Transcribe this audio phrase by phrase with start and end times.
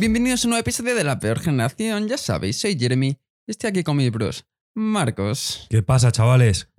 [0.00, 2.08] Bienvenidos a un nuevo episodio de La Peor Generación.
[2.08, 6.70] Ya sabéis, soy Jeremy estoy aquí con mis bros Marcos ¿Qué pasa, chavales?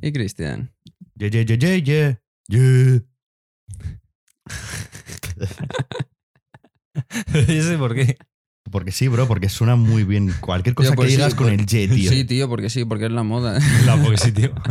[0.00, 0.72] y Cristian.
[1.16, 2.20] Ye, ye, ye, ye, ye.
[2.48, 3.02] Ye.
[7.54, 8.16] Yo sé por qué.
[8.70, 10.32] Porque sí, bro, porque suena muy bien.
[10.40, 12.10] Cualquier cosa Tío, pues que sí, digas con pues- el ye, tío.
[12.10, 13.58] Sí, tío, porque sí, porque es la moda.
[13.86, 14.54] La porque sí, tío.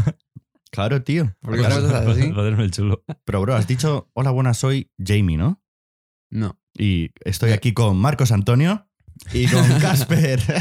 [0.71, 1.34] Claro, tío.
[1.41, 1.82] ¿Por qué Claro.
[1.82, 2.32] cosas así?
[2.32, 3.04] Joderme el chulo.
[3.23, 5.62] Pero, bro, has dicho, hola, buenas, soy Jamie, ¿no?
[6.30, 6.60] No.
[6.77, 8.88] Y estoy aquí con Marcos Antonio
[9.34, 10.41] y con Casper.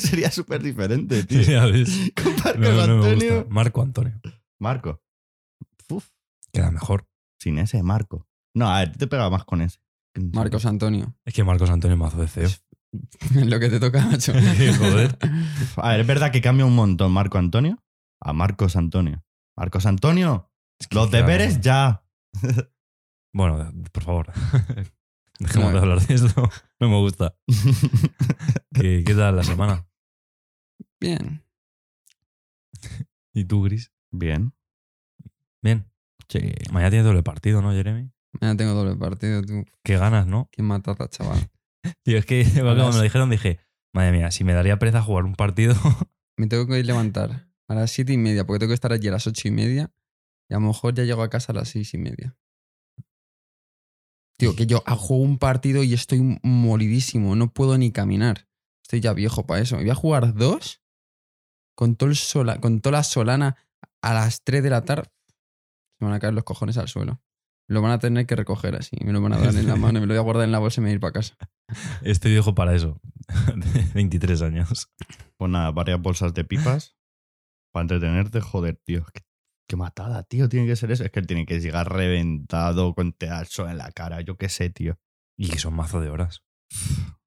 [0.00, 1.40] Sería súper diferente, tío.
[1.42, 2.12] Ya ves.
[2.22, 3.34] Con Marcos No, no me Antonio.
[3.36, 3.50] gusta.
[3.54, 4.20] Marco Antonio.
[4.60, 5.02] Marco.
[5.88, 6.08] Uf,
[6.52, 7.06] Queda mejor.
[7.40, 8.26] sin ese, Marco.
[8.54, 9.80] No, a ver, te pega más con ese.
[10.32, 11.16] Marcos Antonio.
[11.24, 12.46] Es que Marcos Antonio es mazo de feo.
[12.46, 12.62] Es
[13.34, 14.32] lo que te toca, macho.
[14.32, 15.16] Joder.
[15.76, 17.82] A ver, es verdad que cambia un montón Marco Antonio
[18.20, 19.24] a Marcos Antonio.
[19.56, 22.04] Marcos Antonio, Es que los deberes ya.
[23.32, 24.32] Bueno, por favor.
[25.38, 26.50] Dejemos de hablar de esto.
[26.78, 27.34] No me gusta.
[28.74, 29.86] ¿Qué, qué tal la semana?
[31.00, 31.42] Bien.
[33.32, 33.92] ¿Y tú, Gris?
[34.10, 34.52] Bien.
[35.62, 35.90] Bien.
[36.28, 36.52] Sí.
[36.72, 38.10] Mañana tienes doble partido, ¿no, Jeremy?
[38.40, 39.64] Mañana tengo doble partido, tú.
[39.82, 40.48] Qué ganas, ¿no?
[40.52, 41.50] Qué matata, chaval.
[42.04, 43.58] Tío, es que cuando me lo dijeron dije,
[43.92, 45.74] madre mía, si me daría pereza jugar un partido.
[46.36, 49.12] Me tengo que levantar a las siete y media porque tengo que estar allí a
[49.12, 49.92] las ocho y media
[50.48, 52.36] y a lo mejor ya llego a casa a las seis y media.
[54.40, 58.48] Tío, que yo juego un partido y estoy molidísimo, no puedo ni caminar.
[58.82, 59.76] Estoy ya viejo para eso.
[59.76, 60.80] Y voy a jugar dos
[61.74, 63.56] con, todo el sola, con toda la solana
[64.00, 65.10] a las 3 de la tarde.
[65.98, 67.22] Se me van a caer los cojones al suelo.
[67.68, 68.96] Lo van a tener que recoger así.
[69.04, 70.52] Me lo van a dar en la mano y me lo voy a guardar en
[70.52, 71.36] la bolsa y me voy a ir para casa.
[72.02, 72.98] Estoy viejo para eso.
[73.74, 74.90] De 23 años.
[75.36, 76.96] Pues nada, varias bolsas de pipas
[77.72, 78.40] para entretenerte.
[78.40, 79.04] Joder, tío.
[79.12, 79.20] Qué,
[79.70, 80.48] qué matada, tío.
[80.48, 81.04] Tiene que ser eso.
[81.04, 84.20] Es que él tiene que llegar reventado con teazo en la cara.
[84.20, 84.98] Yo qué sé, tío.
[85.38, 86.42] Y que son mazo de horas.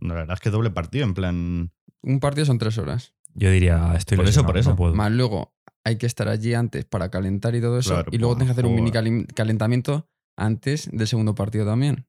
[0.00, 1.72] La verdad es que doble partido, en plan.
[2.02, 3.14] Un partido son tres horas.
[3.34, 4.70] Yo diría, estoy Por eso, por eso.
[4.70, 4.94] no puedo.
[4.94, 7.94] Más luego hay que estar allí antes para calentar y todo eso.
[7.94, 12.06] Claro, y luego tienes que hacer un mini calentamiento antes del segundo partido también.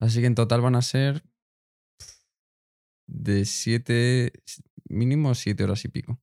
[0.00, 1.24] Así que en total van a ser
[3.08, 4.32] de siete,
[4.88, 6.20] mínimo siete horas y pico.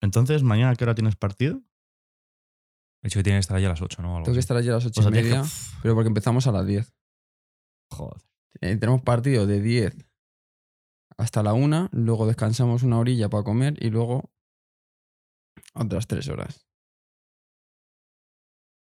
[0.00, 1.62] Entonces, ¿mañana a qué hora tienes partido?
[3.04, 4.16] De hecho, que tiene que estar allí a las 8, ¿no?
[4.16, 4.38] Algo Tengo que así.
[4.40, 5.50] estar allí a las ocho O sea, y tienes que- media,
[5.82, 6.92] pero porque empezamos a las 10.
[7.92, 8.22] Joder.
[8.62, 9.94] Eh, tenemos partido de 10
[11.18, 14.32] hasta la 1, luego descansamos una orilla para comer y luego
[15.74, 16.66] otras tres horas.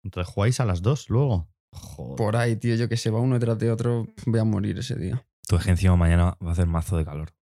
[0.04, 1.50] Entonces, ¿jugáis a las dos luego?
[1.72, 2.16] Joder.
[2.16, 4.97] Por ahí, tío, yo que se va uno detrás de otro, voy a morir ese
[4.97, 5.26] día.
[5.47, 7.34] Tú es que encima mañana va a hacer mazo de calor.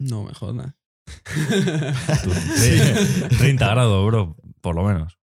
[0.00, 0.74] No me jodas.
[2.24, 2.78] Tú, sí,
[3.38, 5.18] 30 grados, bro, por lo menos.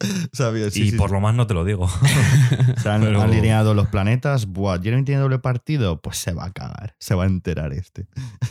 [0.32, 1.14] Sabía, sí, y sí, por sí.
[1.14, 1.88] lo más no te lo digo.
[2.82, 4.46] Se han pero- alineado los planetas.
[4.46, 6.00] Buah, ¿Jeremy tiene doble partido?
[6.00, 6.94] Pues se va a cagar.
[7.00, 8.06] Se va a enterar este.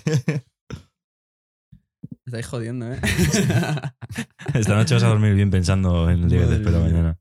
[0.06, 0.44] Me
[2.26, 3.00] estáis jodiendo, ¿eh?
[4.54, 7.20] Esta noche vas a dormir bien pensando en el día que te espero mañana.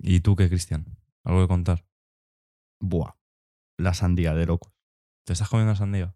[0.00, 0.86] ¿Y tú qué, Cristian?
[1.24, 1.84] ¿Algo que contar?
[2.80, 3.12] Buah.
[3.78, 4.72] La sandía de locos.
[5.26, 6.14] ¿Te estás comiendo sandía?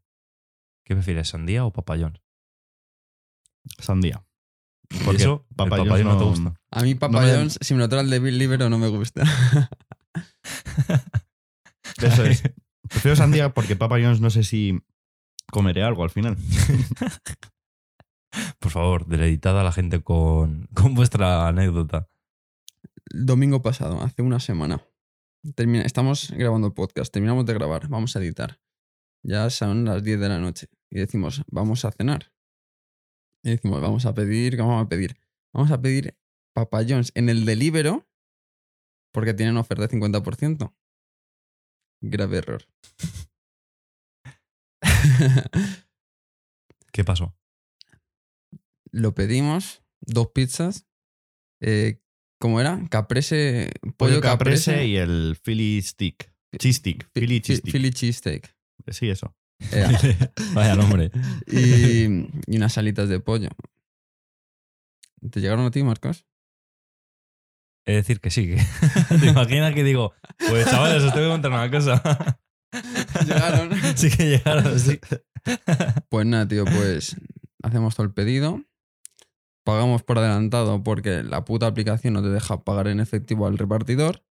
[0.87, 2.19] ¿Qué prefieres, sandía o papayón?
[3.79, 4.25] Sandía.
[4.93, 5.47] ¿Y Porque eso?
[5.51, 6.55] ¿El Papa papayón no te gusta?
[6.71, 8.79] A mí, Papa No me- John's, si me lo trae el de Bill Libero, no
[8.79, 9.23] me gusta.
[12.03, 12.43] Eso es.
[12.89, 14.79] Prefiero sandía porque Papa John's no sé si
[15.51, 16.37] comeré algo al final.
[18.59, 22.09] Por favor, deleitad a la gente con, con vuestra anécdota.
[23.11, 24.83] Domingo pasado, hace una semana.
[25.55, 28.59] Termina- estamos grabando el podcast, terminamos de grabar, vamos a editar.
[29.25, 32.33] Ya son las 10 de la noche y decimos, vamos a cenar.
[33.45, 35.17] Y decimos, vamos a pedir, ¿qué vamos a pedir?
[35.53, 36.17] Vamos a pedir
[36.55, 38.07] Papa John's en el Delibero
[39.13, 40.75] porque tienen oferta de 50%.
[42.03, 42.65] Grave error.
[46.93, 47.37] ¿Qué pasó?
[48.91, 50.87] Lo pedimos, dos pizzas.
[51.61, 52.03] Eh,
[52.41, 52.87] ¿Cómo era?
[52.91, 56.35] Caprese, pollo, Pollo caprese, caprese y el Philly stick.
[56.59, 57.09] Cheese stick.
[57.13, 57.73] Philly cheese stick.
[57.73, 58.55] Philly cheesesteak.
[58.89, 59.35] Sí, eso.
[60.55, 61.11] Vaya nombre.
[61.47, 62.05] y,
[62.47, 63.51] y unas alitas de pollo.
[65.31, 66.27] ¿Te llegaron a ti, Marcos?
[67.85, 68.49] Es decir, que sí.
[68.55, 68.63] Que...
[69.21, 70.15] ¿Te imaginas que digo,
[70.49, 72.39] pues chavales, os tengo que contar una cosa?
[73.27, 73.71] Llegaron.
[73.97, 74.99] sí que llegaron, sí.
[76.09, 77.17] Pues nada, tío, pues
[77.63, 78.63] hacemos todo el pedido.
[79.65, 84.25] Pagamos por adelantado porque la puta aplicación no te deja pagar en efectivo al repartidor.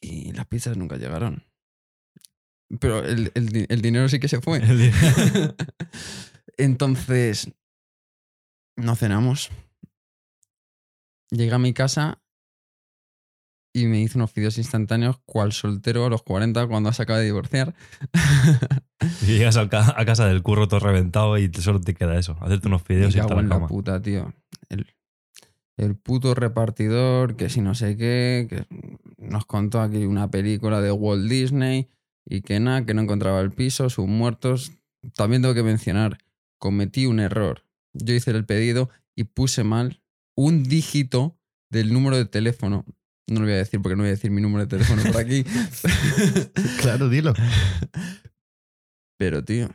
[0.00, 1.44] Y las pizzas nunca llegaron.
[2.80, 4.60] Pero el, el el dinero sí que se fue.
[6.56, 7.52] Entonces,
[8.76, 9.50] no cenamos.
[11.30, 12.20] Llegué a mi casa
[13.76, 17.24] y me hizo unos vídeos instantáneos cual soltero a los 40 cuando se acaba de
[17.26, 17.74] divorciar.
[19.20, 22.80] Y llegas a casa del curro todo reventado y solo te queda eso, hacerte unos
[22.82, 23.68] Me fideos y estar en la cama.
[23.68, 24.32] puta, tío.
[24.70, 24.86] El,
[25.76, 28.66] el puto repartidor, que si no sé qué, que
[29.18, 31.88] nos contó aquí una película de Walt Disney
[32.26, 34.72] y que nada, que no encontraba el piso, sus muertos.
[35.14, 36.18] También tengo que mencionar,
[36.58, 37.64] cometí un error.
[37.92, 40.02] Yo hice el pedido y puse mal
[40.36, 41.38] un dígito
[41.70, 42.84] del número de teléfono.
[43.26, 45.20] No lo voy a decir porque no voy a decir mi número de teléfono por
[45.20, 45.44] aquí.
[46.80, 47.32] Claro, dilo.
[49.18, 49.70] Pero, tío,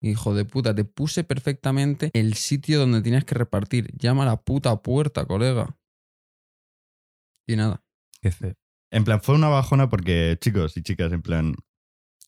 [0.00, 3.90] hijo de puta, te puse perfectamente el sitio donde tienes que repartir.
[3.96, 5.76] Llama a la puta puerta, colega.
[7.48, 7.82] Y nada.
[8.90, 11.54] En plan, fue una bajona porque, chicos y chicas, en plan,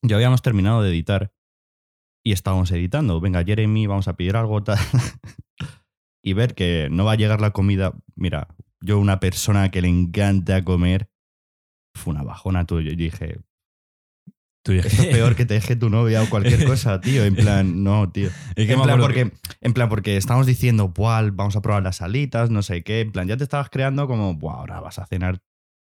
[0.03, 1.33] ya habíamos terminado de editar
[2.25, 3.21] y estábamos editando.
[3.21, 4.79] Venga, Jeremy, vamos a pedir algo tal.
[6.23, 7.95] y ver que no va a llegar la comida.
[8.15, 8.49] Mira,
[8.81, 11.11] yo, una persona que le encanta comer,
[11.97, 12.91] fue una bajona tuya.
[12.91, 13.41] Yo dije,
[14.65, 17.25] Tú y- esto es peor que te deje tu novia o cualquier cosa, tío.
[17.25, 18.29] En plan, no, tío.
[18.57, 21.83] Es que En plan, porque, que- en plan, porque estamos diciendo, buah, vamos a probar
[21.83, 23.01] las alitas, no sé qué.
[23.01, 25.43] En plan, ya te estabas creando como, buah, ahora vas a cenar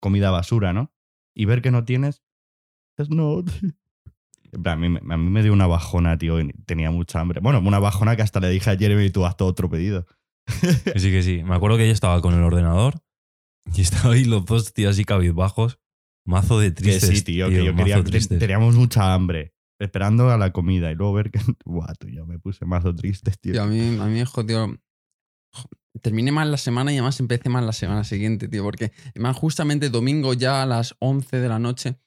[0.00, 0.92] comida basura, ¿no?
[1.34, 2.22] Y ver que no tienes,
[3.08, 3.42] no.
[4.50, 4.72] Tío.
[4.72, 7.40] A mí, me- a mí me dio una bajona, tío, y tenía mucha hambre.
[7.40, 10.06] Bueno, una bajona que hasta le dije a Jeremy, tú haz todo otro pedido.
[10.84, 11.42] que sí, que sí.
[11.44, 12.94] Me acuerdo que yo estaba con el ordenador
[13.74, 15.78] y estaba ahí los dos tíos así cabizbajos.
[16.26, 17.18] Mazo de Que tristes.
[17.18, 18.38] sí, tío, que yo quería, te- tristes.
[18.38, 19.54] teníamos mucha hambre.
[19.80, 23.32] Esperando a la comida y luego ver que, buah, tú, yo me puse mazo triste,
[23.40, 23.52] tío.
[23.54, 24.66] Tío, a mí, a mí me jodió.
[25.54, 25.68] jo-
[26.02, 28.62] Terminé mal la semana y además empecé mal la semana siguiente, tío.
[28.62, 31.98] Porque además justamente domingo ya a las 11 de la noche,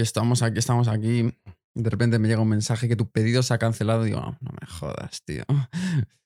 [0.00, 1.30] que estamos aquí, estamos aquí,
[1.74, 4.04] de repente me llega un mensaje que tu pedido se ha cancelado.
[4.04, 5.44] Digo, no, no me jodas, tío.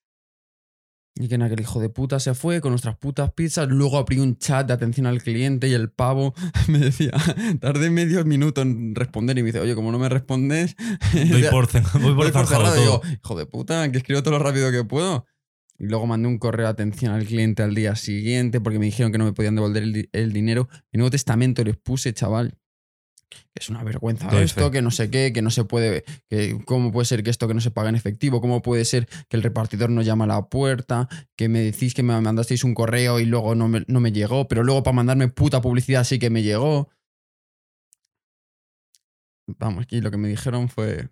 [1.17, 3.69] Y que nada, que el hijo de puta se fue con nuestras putas pizzas.
[3.69, 6.35] Luego abrí un chat de atención al cliente y el pavo
[6.67, 7.13] me decía,
[7.61, 10.75] tardé medio minuto en responder y me dice, oye, como no me respondes,
[11.13, 14.41] Doy por, voy por Voy por cerrado digo, hijo de puta, que escribo todo lo
[14.41, 15.25] rápido que puedo.
[15.79, 19.13] Y luego mandé un correo de atención al cliente al día siguiente porque me dijeron
[19.13, 20.69] que no me podían devolver el, el dinero.
[20.91, 22.59] En Nuevo Testamento les puse, chaval,
[23.55, 24.71] es una vergüenza Doy esto, fe.
[24.71, 27.55] que no sé qué, que no se puede, que cómo puede ser que esto que
[27.55, 30.49] no se paga en efectivo, cómo puede ser que el repartidor no llama a la
[30.49, 34.13] puerta, que me decís que me mandasteis un correo y luego no me, no me
[34.13, 36.89] llegó, pero luego para mandarme puta publicidad sí que me llegó.
[39.47, 41.09] Vamos, aquí lo que me dijeron fue,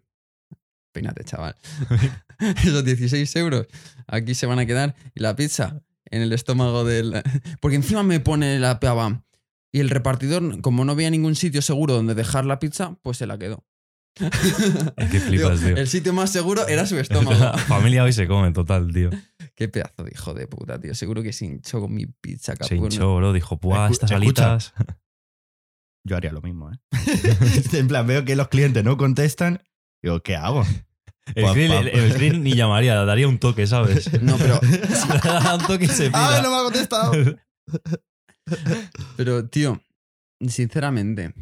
[0.92, 1.56] peínate, chaval.
[2.64, 3.66] Esos 16 euros
[4.06, 7.22] aquí se van a quedar y la pizza en el estómago del...
[7.60, 9.24] Porque encima me pone la pava
[9.72, 13.26] y el repartidor, como no veía ningún sitio seguro donde dejar la pizza, pues se
[13.26, 13.64] la quedó.
[14.20, 15.76] Que flipas, Digo, tío.
[15.76, 17.32] El sitio más seguro era su estómago.
[17.38, 19.08] La familia hoy se come, total, tío.
[19.54, 20.94] Qué pedazo de hijo de puta, tío.
[20.94, 22.84] Seguro que se hinchó con mi pizza, Se cabrón.
[22.92, 23.32] hinchó, bro.
[23.32, 24.52] Dijo, ¡buah, Escu- estas escucha.
[24.52, 24.74] alitas!
[26.04, 26.78] Yo haría lo mismo, ¿eh?
[27.74, 29.62] en plan, veo que los clientes no contestan.
[30.02, 30.64] Digo, ¿qué hago?
[31.36, 34.12] El Pa- screen, pa- el, el screen ni llamaría, daría un toque, ¿sabes?
[34.20, 34.58] No, pero,
[35.22, 36.42] da un toque y se ¡Ah, pira.
[36.42, 37.12] no me ha contestado!
[39.16, 39.82] pero, tío,
[40.40, 41.34] sinceramente,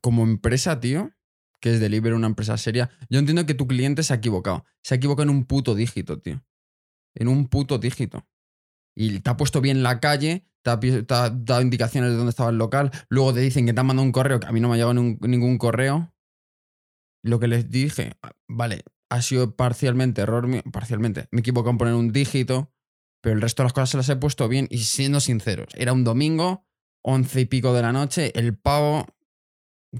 [0.00, 1.12] como empresa, tío,
[1.60, 4.64] que es Deliveroo una empresa seria, yo entiendo que tu cliente se ha equivocado.
[4.82, 6.42] Se ha equivocado en un puto dígito, tío.
[7.14, 8.26] En un puto dígito.
[8.96, 12.58] Y te ha puesto bien la calle, te ha, dado indicaciones de dónde estaba el
[12.58, 14.74] local, luego te dicen que te han mandado un correo, que a mí no me
[14.74, 16.12] ha llegado ningún correo.
[17.22, 21.78] Lo que les dije, ah, vale, ha sido parcialmente error mío, parcialmente, me equivoco en
[21.78, 22.72] poner un dígito,
[23.20, 25.92] pero el resto de las cosas se las he puesto bien y siendo sinceros, era
[25.92, 26.66] un domingo,
[27.02, 29.06] once y pico de la noche, el pavo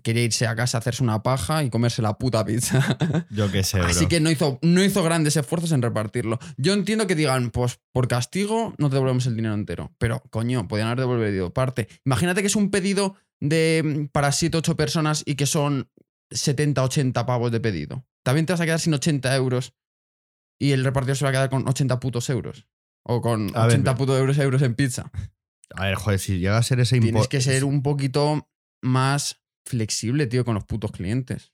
[0.02, 2.96] quería irse a casa a hacerse una paja y comerse la puta pizza.
[3.30, 3.88] Yo qué sé, bro.
[3.88, 6.38] Así que no hizo, no hizo grandes esfuerzos en repartirlo.
[6.56, 9.92] Yo entiendo que digan, pues por castigo no te devolvemos el dinero entero.
[9.98, 11.88] Pero, coño, podían haber devolvido parte.
[12.04, 15.90] Imagínate que es un pedido de mm, para 7 8 personas y que son
[16.30, 18.06] 70, 80 pavos de pedido.
[18.22, 19.74] También te vas a quedar sin 80 euros
[20.58, 22.66] y el repartidor se va a quedar con 80 putos euros.
[23.02, 25.10] O con A ver, 80 me- putos euros, euros en pizza.
[25.74, 28.48] A ver, joder, si llega a ser ese Tienes que ser un poquito
[28.82, 31.52] más flexible, tío, con los putos clientes.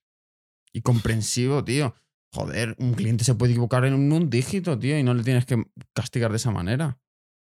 [0.73, 1.95] Y comprensivo, tío.
[2.33, 5.47] Joder, un cliente se puede equivocar en un, un dígito, tío, y no le tienes
[5.47, 5.63] que
[5.95, 6.99] castigar de esa manera.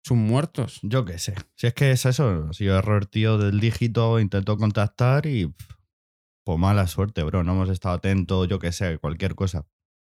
[0.07, 0.79] Son muertos.
[0.83, 1.35] Yo qué sé.
[1.57, 5.53] Si es que es eso, ha sido error, tío, del dígito, intentó contactar y.
[6.45, 7.45] Pues mala suerte, bro.
[7.45, 9.67] No hemos estado atentos, yo qué sé, cualquier cosa.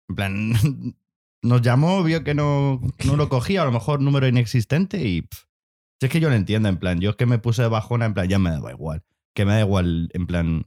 [0.10, 0.54] En plan,
[1.44, 5.22] nos llamó, vio que no, no lo cogía, a lo mejor número inexistente y.
[5.24, 5.44] pff,
[6.00, 8.06] Si es que yo lo entiendo, en plan, yo es que me puse de bajona,
[8.06, 9.04] en plan, ya me daba igual.
[9.36, 10.64] Que me da igual, en plan,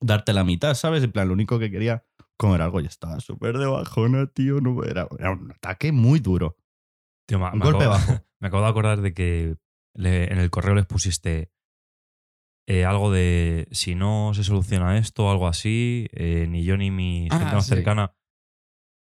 [0.00, 1.02] darte la mitad, ¿sabes?
[1.04, 2.04] En plan, lo único que quería
[2.36, 4.60] comer algo y estaba súper de bajona, tío.
[4.60, 6.56] No, era, era un ataque muy duro.
[7.26, 8.12] Tío, Un me golpe acabo- bajo.
[8.40, 9.56] Me acabo de acordar de que
[9.94, 11.52] le- en el correo les pusiste
[12.66, 17.28] eh, algo de si no se soluciona esto algo así, eh, ni yo ni mi
[17.30, 17.74] Ah, gente más sí.
[17.74, 18.12] cercana.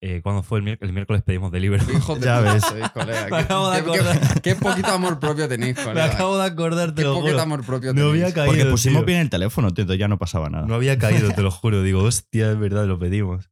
[0.02, 0.90] Eh, ¿Cuándo fue el miércoles?
[0.90, 1.84] El miércoles pedimos delivery.
[1.96, 2.62] Hijo de Ya puta ves.
[2.62, 3.22] sois, colega.
[3.24, 4.42] Me Qué- acabo de qué- qué- acordar.
[4.42, 6.04] Qué poquito amor propio tenéis, Me colega.
[6.06, 7.42] acabo de acordar, te Qué lo poquito juro.
[7.42, 8.10] amor propio No tenéis.
[8.24, 8.46] había caído.
[8.52, 9.06] Porque pusimos tío.
[9.06, 10.66] bien el teléfono, tío, entonces ya no pasaba nada.
[10.66, 11.82] No había caído, te lo juro.
[11.82, 13.50] Digo, hostia, es verdad, lo pedimos.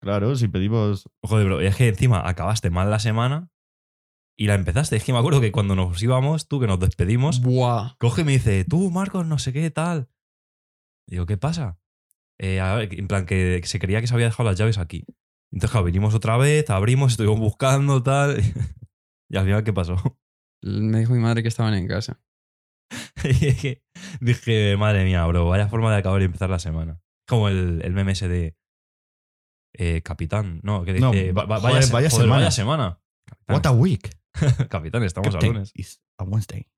[0.00, 1.08] Claro, si pedimos.
[1.22, 3.50] Joder, bro, y es que encima acabaste mal la semana
[4.38, 4.96] y la empezaste.
[4.96, 7.96] Es que me acuerdo que cuando nos íbamos, tú que nos despedimos, Buah.
[7.98, 10.08] coge y me dice, tú, Marcos, no sé qué, tal.
[11.06, 11.76] Digo, ¿qué pasa?
[12.40, 15.04] Eh, a ver, en plan, que se creía que se había dejado las llaves aquí.
[15.52, 18.36] Entonces, claro, vinimos otra vez, abrimos, estuvimos buscando, tal.
[19.30, 19.96] Y al final, ¿qué pasó?
[20.62, 22.20] Me dijo mi madre que estaban en casa.
[24.20, 27.00] Dije, madre mía, bro, vaya forma de acabar y empezar la semana.
[27.26, 28.56] Como el, el meme ese de
[29.74, 30.84] eh, Capitán, ¿no?
[30.84, 32.40] Que dice, No, "Va- va- joder, vaya, se- vaya joder, semana".
[32.40, 33.00] vaya semana.
[33.26, 34.10] Capitán, What a week.
[34.68, 35.72] Capitán, estamos a lunes.
[35.74, 36.68] it's a Wednesday.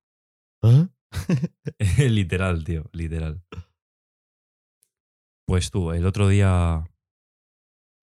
[0.63, 0.87] ¿Eh?
[2.09, 3.43] literal, tío, literal.
[5.45, 6.85] Pues tú, el otro día,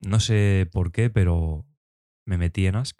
[0.02, 1.66] no sé por qué, pero
[2.26, 2.98] me metí en Ask.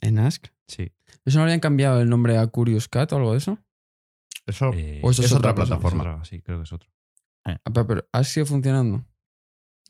[0.00, 0.46] ¿En Ask?
[0.66, 0.92] Sí.
[1.24, 3.58] ¿Eso no habían cambiado el nombre a Curious Cat o algo de eso?
[4.46, 4.72] Eso.
[4.74, 6.02] Eh, O eso es es otra otra plataforma.
[6.14, 6.90] otra, sí, creo que es otro.
[7.44, 9.04] Ah, pero, pero ¿Ask sigue funcionando?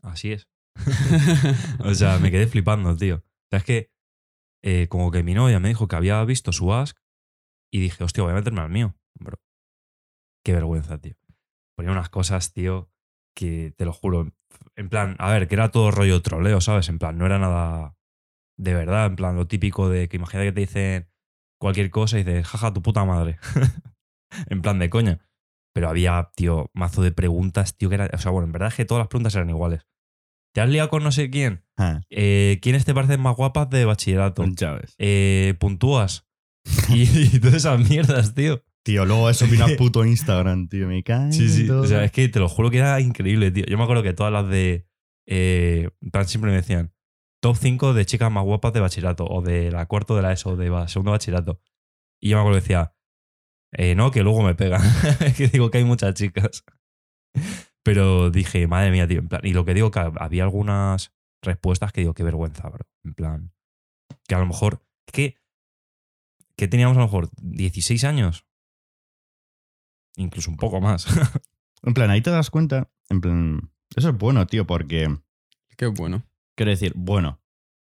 [0.03, 0.49] Así es.
[1.85, 3.17] O sea, me quedé flipando, tío.
[3.17, 3.91] O sea, es que
[4.63, 6.99] eh, como que mi novia me dijo que había visto su Ask
[7.73, 8.95] y dije, hostia, voy a meterme al mío.
[9.19, 9.41] Bro,
[10.45, 11.17] qué vergüenza, tío.
[11.77, 12.91] Ponía unas cosas, tío,
[13.35, 14.33] que te lo juro.
[14.77, 16.89] En plan, a ver, que era todo rollo troleo, ¿sabes?
[16.89, 17.97] En plan, no era nada
[18.59, 19.07] de verdad.
[19.07, 21.09] En plan, lo típico de que imagínate que te dicen
[21.61, 23.39] cualquier cosa y dices, jaja, tu puta madre.
[24.49, 25.21] en plan de coña.
[25.75, 28.11] Pero había, tío, mazo de preguntas, tío, que era.
[28.13, 29.87] O sea, bueno, en verdad es que todas las preguntas eran iguales.
[30.55, 31.65] ¿Te has liado con no sé quién?
[31.79, 34.43] Ah, Eh, ¿Quiénes te parecen más guapas de bachillerato?
[34.45, 34.95] ves.
[34.99, 36.27] Eh, ¿Puntúas?
[36.91, 37.03] Y,
[37.37, 38.63] y todas esas mierdas, tío.
[38.85, 40.89] Tío, luego eso vino a puto Instagram, tío.
[40.89, 41.33] Me cae.
[41.33, 41.67] Sí, sí.
[41.67, 41.83] todo.
[41.83, 43.65] O sea, es que te lo juro que era increíble, tío.
[43.67, 44.87] Yo me acuerdo que todas las de.
[45.27, 46.93] Eh, plan, siempre me decían
[47.43, 50.57] top 5 de chicas más guapas de bachillerato o de la cuarto de la ESO,
[50.57, 51.61] de segundo bachillerato.
[52.21, 52.95] Y yo me acuerdo que decía,
[53.73, 54.81] eh, no, que luego me pegan.
[55.37, 56.65] que digo que hay muchas chicas.
[57.83, 59.19] Pero dije, madre mía, tío.
[59.19, 61.13] En plan, y lo que digo, que había algunas
[61.43, 62.87] respuestas que digo, qué vergüenza, bro.
[63.05, 63.53] En plan,
[64.29, 64.85] que a lo mejor.
[65.07, 65.37] Que.
[66.57, 68.47] Que teníamos a lo mejor 16 años.
[70.23, 71.07] Incluso un poco más.
[71.85, 72.89] En plan, ahí te das cuenta.
[73.09, 75.13] En plan, eso es bueno, tío, porque.
[75.77, 76.23] Qué bueno.
[76.57, 77.41] Quiero decir, bueno.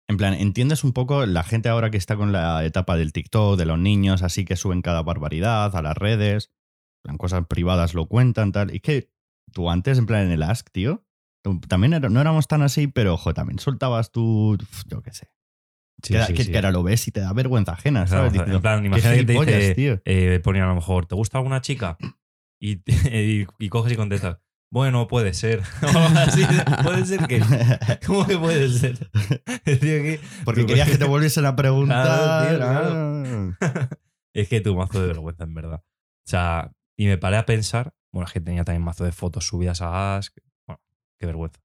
[0.08, 3.56] En plan, entiendes un poco la gente ahora que está con la etapa del TikTok,
[3.56, 6.50] de los niños, así que suben cada barbaridad a las redes.
[6.98, 8.72] En plan, cosas privadas lo cuentan, tal.
[8.72, 9.10] Y es que
[9.52, 11.04] tú antes, en plan, en el Ask, tío,
[11.42, 15.30] tú- también era- no éramos tan así, pero, ojo, también soltabas tú, yo qué sé.
[16.02, 18.32] que, era- que- que ahora lo ves y te da vergüenza ajena, Claro, ¿sabes?
[18.32, 20.02] Diciendo, en plan, "Qué imagínate que te dice, tío.
[20.04, 21.96] eh, ponían a lo mejor, ¿te gusta alguna chica?
[22.64, 22.80] Y,
[23.12, 24.38] y, y coges y contestas,
[24.72, 25.62] bueno, puede ser.
[25.82, 26.42] Así,
[26.82, 27.40] puede ser que.
[28.06, 29.10] ¿Cómo que puede ser?
[29.64, 32.56] Que- Porque tú- querías que te volviesen a preguntar.
[32.56, 33.88] Claro, tío, ah.
[34.34, 35.84] es que tu mazo de vergüenza, en verdad.
[35.84, 39.46] O sea, y me paré a pensar, bueno, es que tenía también mazo de fotos
[39.46, 40.34] subidas a Ask.
[40.66, 40.80] Bueno,
[41.18, 41.60] qué vergüenza.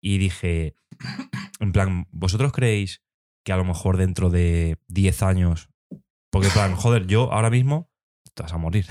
[0.00, 0.76] Y dije,
[1.60, 3.02] en plan, ¿vosotros creéis
[3.44, 5.70] que a lo mejor dentro de 10 años.
[6.30, 7.90] Porque, en plan, joder, yo ahora mismo
[8.34, 8.86] te vas a morir.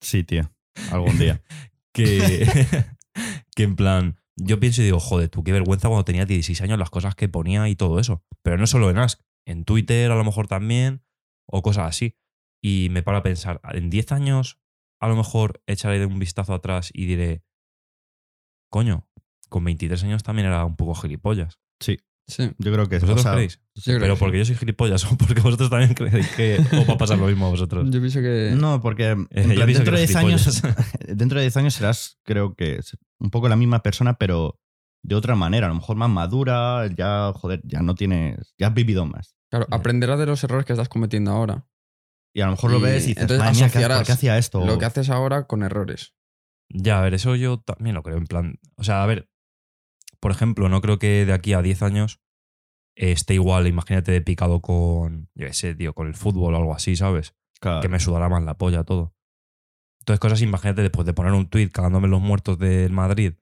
[0.00, 0.50] Sí, tío.
[0.90, 1.42] Algún día.
[1.92, 2.46] que,
[3.56, 6.78] que en plan, yo pienso y digo, joder, tú qué vergüenza cuando tenía 16 años
[6.78, 8.22] las cosas que ponía y todo eso.
[8.42, 11.02] Pero no solo en Ask, en Twitter a lo mejor también,
[11.46, 12.16] o cosas así.
[12.62, 14.58] Y me paro a pensar, en 10 años
[15.00, 17.42] a lo mejor echaré un vistazo atrás y diré,
[18.70, 19.08] coño,
[19.48, 21.60] con 23 años también era un poco gilipollas.
[21.80, 22.50] Sí, Sí.
[22.58, 23.60] yo creo que ¿Vosotros o sea, creéis?
[23.84, 26.94] Creo Pero que porque yo soy gilipollas o porque vosotros también creéis que os va
[26.94, 27.88] a pasar lo mismo a vosotros.
[27.90, 28.52] Yo pienso que.
[28.56, 30.62] No, porque en Eh, plan, dentro, de eres 10 años,
[31.06, 32.80] dentro de 10 años serás, creo que,
[33.20, 34.60] un poco la misma persona, pero
[35.04, 35.66] de otra manera.
[35.66, 38.54] A lo mejor más madura, ya, joder, ya no tienes.
[38.58, 39.36] Ya has vivido más.
[39.50, 41.66] Claro, aprenderás de los errores que estás cometiendo ahora.
[42.34, 44.12] Y a lo mejor lo ves y dices, entonces "Madre mía, ¿qué- asociarás ¿por qué
[44.12, 44.66] hacía esto?
[44.66, 46.14] Lo que haces ahora con errores.
[46.68, 48.16] Ya, a ver, eso yo también lo creo.
[48.18, 49.30] En plan, o sea, a ver,
[50.20, 52.20] por ejemplo, no creo que de aquí a 10 años
[52.96, 56.56] eh, esté igual, imagínate, de picado con, yo qué sé, tío, con el fútbol o
[56.56, 57.34] algo así, ¿sabes?
[57.60, 57.80] Claro.
[57.80, 59.14] Que me sudará más la polla todo.
[60.00, 63.34] Entonces, cosas, imagínate, después de poner un tuit cagándome los muertos del Madrid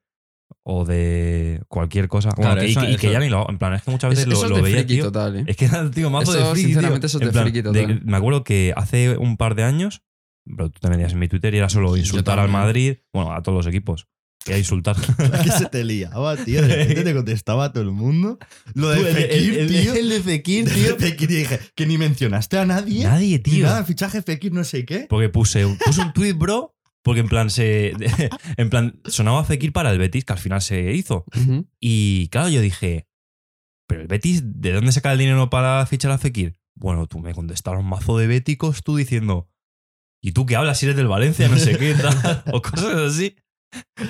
[0.63, 2.29] o de cualquier cosa.
[2.35, 3.47] Bueno, Claro, y que, y que eso- ya ni lo.
[3.49, 5.03] En plan, es que muchas veces Es- lo, lo veía, friki tío.
[5.05, 5.43] total, ¿eh?
[5.47, 6.73] Es que era, tío, mazo Eso, de friki, tío.
[6.73, 8.01] sinceramente, eso es de total.
[8.03, 10.03] me acuerdo que hace un par de años,
[10.45, 12.49] pero tú te metías en mi Twitter y era solo insultar al.
[12.49, 14.07] Madrid, bueno, a todos los equipos.
[14.47, 14.95] Y a insultar.
[15.43, 16.61] que se te liaba, tío.
[16.61, 18.37] De repente te contestaba a todo el mundo.
[18.73, 19.93] Lo de Fekir, el- tío.
[19.95, 20.97] el de Fekir, El de tío.
[20.97, 23.05] Fekir, y dije, que ni mencionaste a nadie.
[23.05, 23.65] Nadie, Ni tío.
[23.65, 25.07] nada, fichaje Fekir, no sé qué.
[25.09, 27.93] Porque puse un, puse un tweet, bro, porque en plan se.
[28.57, 31.25] En plan, sonaba Fekir para el Betis, que al final se hizo.
[31.79, 33.07] Y claro, yo dije,
[33.87, 36.55] ¿pero el Betis de dónde saca el dinero para fichar a Fekir?
[36.75, 39.49] Bueno, tú me contestaron mazo de béticos, tú diciendo,
[40.21, 41.47] ¿y tú qué hablas si eres del Valencia?
[41.47, 43.35] No sé qué, tal, o cosas así.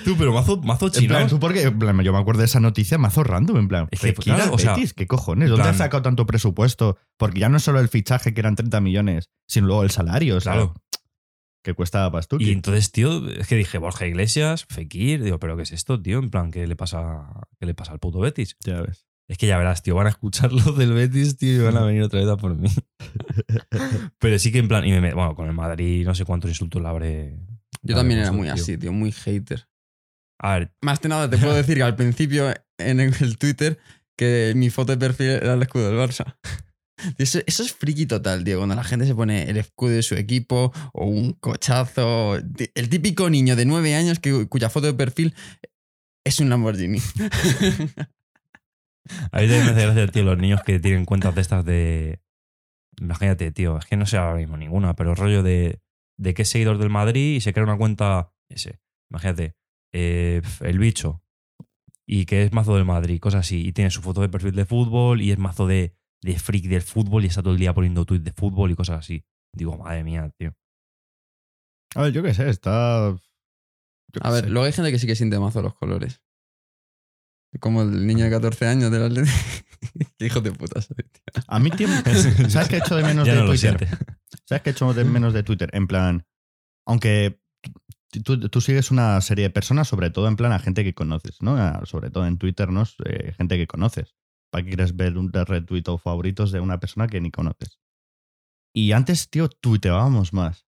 [0.03, 1.07] Tú, pero mazo, mazo En chino.
[1.09, 1.63] plan, ¿tú por qué?
[1.63, 3.88] En plan, yo me acuerdo de esa noticia mazo random, en plan.
[3.91, 5.50] Es que, claro, o sea, Betis, ¿qué cojones?
[5.50, 6.97] en ¿Dónde has sacado tanto presupuesto?
[7.17, 10.38] Porque ya no es solo el fichaje, que eran 30 millones, sino luego el salario,
[10.38, 10.74] o sea, Claro.
[11.63, 12.45] que cuesta pastuki.
[12.45, 16.19] Y entonces, tío, es que dije, Borja Iglesias, Fekir, digo, ¿pero qué es esto, tío?
[16.19, 17.25] En plan, ¿qué le pasa,
[17.59, 18.57] qué le pasa al puto Betis?
[18.65, 19.07] Ya ves.
[19.27, 21.81] Es que ya verás, tío, van a escuchar lo del Betis, tío, y van a
[21.81, 22.69] venir otra vez a por mí.
[24.19, 26.81] Pero sí que en plan, y me- bueno, con el Madrid no sé cuántos insultos
[26.81, 27.39] le habré.
[27.85, 29.67] Yo también era puesto, muy así, tío, muy hater.
[30.39, 33.79] A ver, Más que nada, te puedo decir que al principio en el Twitter
[34.17, 36.37] que mi foto de perfil era el escudo del Barça.
[37.17, 38.57] Eso es friki total, tío.
[38.57, 42.37] Cuando la gente se pone el escudo de su equipo o un cochazo.
[42.37, 45.35] El típico niño de nueve años que, cuya foto de perfil
[46.25, 46.99] es un Lamborghini.
[49.31, 52.21] a mí también me hace gracia, tío, los niños que tienen cuentas de estas de.
[52.99, 55.81] Imagínate, tío, es que no sé ahora mismo ninguna, pero rollo de,
[56.17, 58.79] de que es seguidor del Madrid y se crea una cuenta ese.
[59.10, 59.55] Imagínate,
[59.93, 61.22] eh, el bicho
[62.07, 64.65] y que es mazo del Madrid, cosas así, y tiene su foto de perfil de
[64.65, 68.05] fútbol y es mazo de, de freak del fútbol y está todo el día poniendo
[68.05, 69.24] tweets de fútbol y cosas así.
[69.53, 70.53] Digo, madre mía, tío.
[71.95, 73.10] A ver, yo qué sé, está.
[73.12, 73.17] yo
[74.13, 74.50] qué A ver, sé.
[74.50, 76.22] luego hay gente que sí que siente mazo los colores.
[77.60, 79.36] Como el niño de 14 años del Atlético.
[80.19, 81.43] Qué hijo de puta soy, tío.
[81.48, 81.88] A mí, tío,
[82.50, 83.88] ¿sabes qué he hecho de menos ya de no lo Twitter?
[84.46, 85.70] ¿Sabes qué he hecho de menos de Twitter?
[85.74, 86.25] En plan,
[86.86, 87.39] aunque
[88.24, 91.41] tú, tú sigues una serie de personas, sobre todo en plan a gente que conoces,
[91.41, 91.58] ¿no?
[91.58, 92.84] A- sobre todo en Twitter, ¿no?
[93.05, 94.15] Eh, gente que conoces.
[94.51, 97.79] ¿Para qué quieres ver un retweet o favoritos de una persona que ni conoces?
[98.74, 100.66] Y antes, tío, tuiteábamos más.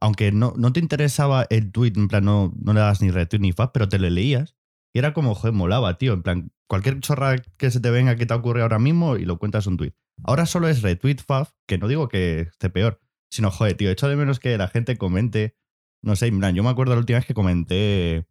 [0.00, 3.40] Aunque no, no te interesaba el tweet, en plan, no, no le das ni retweet
[3.40, 4.54] ni fab, pero te lo leías.
[4.94, 6.12] Y era como, joder, molaba, tío.
[6.14, 9.38] En plan, cualquier chorra que se te venga que te ocurre ahora mismo y lo
[9.38, 9.94] cuentas un tweet.
[10.24, 13.00] Ahora solo es retweet fab, que no digo que esté peor,
[13.30, 15.56] sino, joder, tío, echo de menos que la gente comente.
[16.02, 18.26] No sé, plan, yo me acuerdo la última vez que comenté.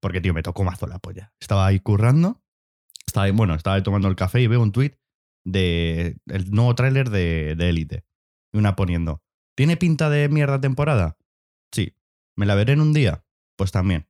[0.00, 1.32] Porque, tío, me tocó mazo la polla.
[1.40, 2.42] Estaba ahí currando.
[3.06, 4.98] Estaba ahí, bueno, estaba ahí tomando el café y veo un tweet
[5.44, 8.04] de el nuevo tráiler de, Elite.
[8.52, 9.22] Y una poniendo.
[9.56, 11.16] ¿Tiene pinta de mierda temporada?
[11.72, 11.96] Sí.
[12.36, 13.24] ¿Me la veré en un día?
[13.56, 14.08] Pues también.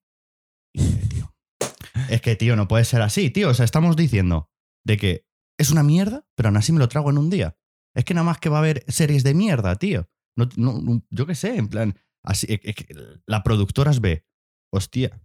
[2.08, 3.48] Es que, tío, no puede ser así, tío.
[3.48, 4.50] O sea, estamos diciendo
[4.84, 5.26] de que
[5.60, 7.56] es una mierda, pero aún así me lo trago en un día.
[7.94, 10.08] Es que nada más que va a haber series de mierda, tío.
[10.36, 11.94] No, no- yo qué sé, en plan.
[12.24, 12.94] Así, es que
[13.26, 14.26] la productora ve,
[14.72, 15.20] hostia,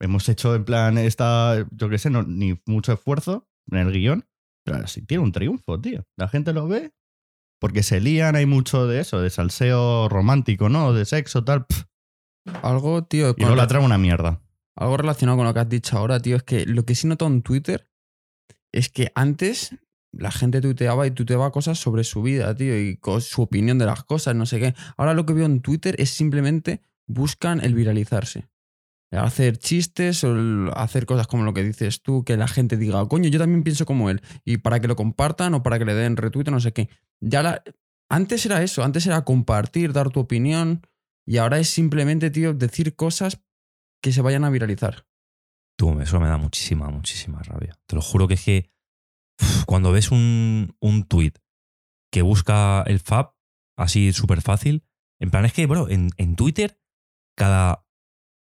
[0.00, 4.26] hemos hecho en plan esta, yo qué sé, no, ni mucho esfuerzo en el guion,
[4.64, 6.06] pero ahora sí tiene un triunfo, tío.
[6.16, 6.92] La gente lo ve
[7.60, 10.92] porque se lían, hay mucho de eso, de salseo romántico, ¿no?
[10.94, 11.66] De sexo, tal.
[12.62, 14.40] Algo, tío, y no la trama una mierda.
[14.76, 17.26] algo relacionado con lo que has dicho ahora, tío, es que lo que sí noto
[17.26, 17.89] en Twitter
[18.72, 19.76] es que antes
[20.12, 24.04] la gente tuiteaba y tuiteaba cosas sobre su vida, tío, y su opinión de las
[24.04, 24.74] cosas, no sé qué.
[24.96, 28.48] Ahora lo que veo en Twitter es simplemente buscan el viralizarse.
[29.12, 30.36] Hacer chistes o
[30.76, 33.84] hacer cosas como lo que dices tú, que la gente diga, coño, yo también pienso
[33.84, 34.22] como él.
[34.44, 36.88] Y para que lo compartan o para que le den retweet o no sé qué.
[37.20, 37.62] Ya
[38.08, 40.86] Antes era eso, antes era compartir, dar tu opinión.
[41.26, 43.40] Y ahora es simplemente, tío, decir cosas
[44.00, 45.06] que se vayan a viralizar.
[45.80, 47.74] Tú, eso me da muchísima, muchísima rabia.
[47.86, 48.70] Te lo juro que es que
[49.40, 51.32] uf, cuando ves un, un tweet
[52.12, 53.32] que busca el fab,
[53.78, 54.84] así súper fácil,
[55.18, 56.78] en plan es que, bro, en, en Twitter
[57.34, 57.86] cada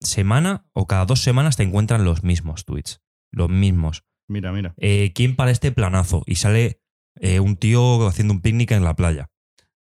[0.01, 2.99] semana o cada dos semanas te encuentran los mismos tweets.
[3.31, 4.05] Los mismos.
[4.27, 4.73] Mira, mira.
[4.77, 6.23] Eh, ¿Quién para este planazo?
[6.25, 6.81] Y sale
[7.19, 9.29] eh, un tío haciendo un picnic en la playa.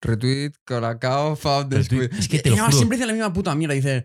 [0.02, 1.72] Retweet, colacao, fab.
[1.72, 1.90] Es
[2.28, 2.72] que te lo juro.
[2.72, 3.76] siempre dice la misma puta mierda.
[3.76, 4.04] Dice,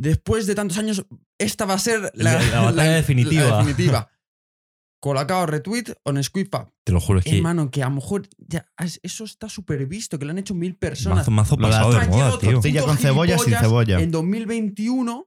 [0.00, 1.04] después de tantos años,
[1.38, 3.48] esta va a ser la, La- la batalla definitiva.
[3.48, 4.10] la definitiva.
[5.02, 6.68] Colacao, retweet o Nesquik fab.
[6.84, 9.86] Te lo juro, es que Hermano, que a lo mejor ya es- eso está súper
[9.86, 11.18] visto, que lo han hecho mil personas.
[11.28, 12.52] mazo, mazo pasado de moda, tío.
[12.52, 13.98] Tortilla con cebolla, sin cebolla.
[14.00, 15.26] En 2021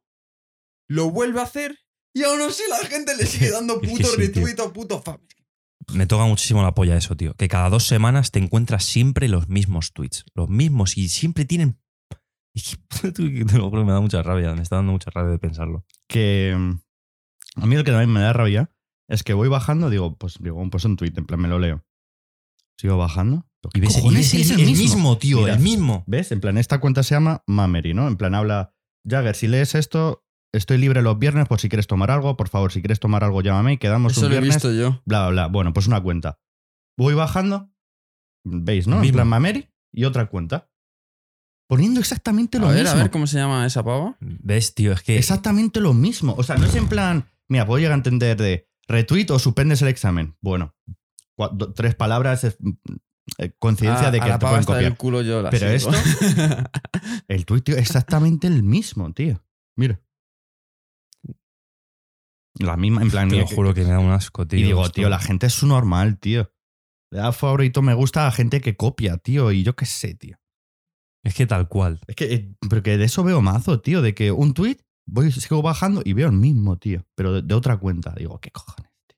[0.90, 1.80] lo vuelve a hacer
[2.16, 5.02] y aún así la gente le sigue dando Es que puto sí, retweet o puto
[5.02, 5.20] fab.
[5.92, 7.34] Me toca muchísimo la polla eso, tío.
[7.34, 10.24] Que cada dos semanas te encuentras siempre los mismos tweets.
[10.36, 11.80] Los mismos y siempre tienen.
[12.12, 12.43] Es que, tú, que
[13.14, 14.54] te lo juro, me da mucha rabia.
[14.54, 15.86] Me está dando mucha rabia de pensarlo.
[16.08, 18.70] que mm, a mí lo que también me da rabia
[19.08, 21.84] es que voy bajando, digo, pues digo, pues un tweet, en plan me lo leo.
[22.78, 23.46] Sigo bajando.
[23.74, 25.54] Y ves, y cojones, ves sí, el, es el mismo, tío, Mira.
[25.54, 26.04] el mismo.
[26.08, 26.32] ¿Ves?
[26.32, 28.08] En plan, esta cuenta se llama Mamery, ¿no?
[28.08, 28.74] En plan, habla
[29.08, 32.36] Jagger, si lees esto, estoy libre los viernes por si quieres tomar algo.
[32.36, 34.56] Por favor, si quieres tomar algo, llámame y quedamos Eso un lo he viernes.
[34.56, 35.02] visto yo.
[35.06, 35.48] Bla, bla, bla.
[35.48, 36.40] Bueno, pues una cuenta.
[36.98, 37.72] Voy bajando.
[38.44, 39.02] ¿Veis, no?
[39.02, 40.70] En plan Mameri y otra cuenta.
[41.74, 42.92] Poniendo exactamente lo A ver, mismo.
[43.00, 44.16] a ver cómo se llama esa pava.
[44.20, 44.92] ¿Ves, tío?
[44.92, 45.18] Es que.
[45.18, 46.36] Exactamente lo mismo.
[46.38, 49.82] O sea, no es en plan, mira, puedo llegar a entender de retweet o suspendes
[49.82, 50.36] el examen.
[50.40, 50.76] Bueno,
[51.76, 52.58] tres palabras, es,
[53.40, 54.98] eh, coincidencia Ah, de a que la te pava pueden esta del copiar.
[54.98, 55.92] culo yo la Pero sigo.
[57.28, 59.42] El tuit, tío, exactamente el mismo, tío.
[59.76, 60.00] Mira.
[62.60, 63.30] La misma, en plan.
[63.30, 64.60] te mira, lo juro que me da un asco, tío.
[64.60, 64.94] y digo, esto.
[64.94, 66.52] tío, la gente es su normal, tío.
[67.10, 69.52] Le da favorito, me gusta a gente que copia, tío.
[69.52, 70.38] Y yo qué sé, tío.
[71.24, 72.00] Es que tal cual.
[72.08, 74.02] Es que, eh, pero que de eso veo mazo, tío.
[74.02, 77.06] De que un tweet, voy, sigo bajando y veo el mismo, tío.
[77.16, 78.14] Pero de, de otra cuenta.
[78.18, 78.92] Digo, ¿qué cojones?
[79.08, 79.18] tío?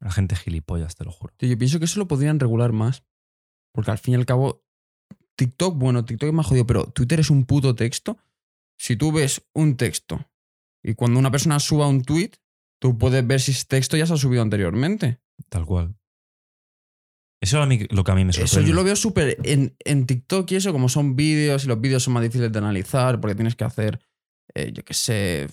[0.00, 1.32] La gente es gilipollas, te lo juro.
[1.36, 3.04] Tío, yo pienso que eso lo podrían regular más.
[3.72, 4.64] Porque al fin y al cabo,
[5.36, 8.18] TikTok, bueno, TikTok es más jodido, pero Twitter es un puto texto.
[8.78, 10.28] Si tú ves un texto
[10.82, 12.32] y cuando una persona suba un tweet,
[12.80, 15.20] tú puedes ver si ese texto ya se ha subido anteriormente.
[15.48, 15.96] Tal cual.
[17.42, 18.60] Eso es a mí lo que a mí me sorprende.
[18.60, 21.80] Eso yo lo veo súper en, en TikTok y eso, como son vídeos y los
[21.80, 23.98] vídeos son más difíciles de analizar porque tienes que hacer,
[24.54, 25.48] eh, yo qué sé,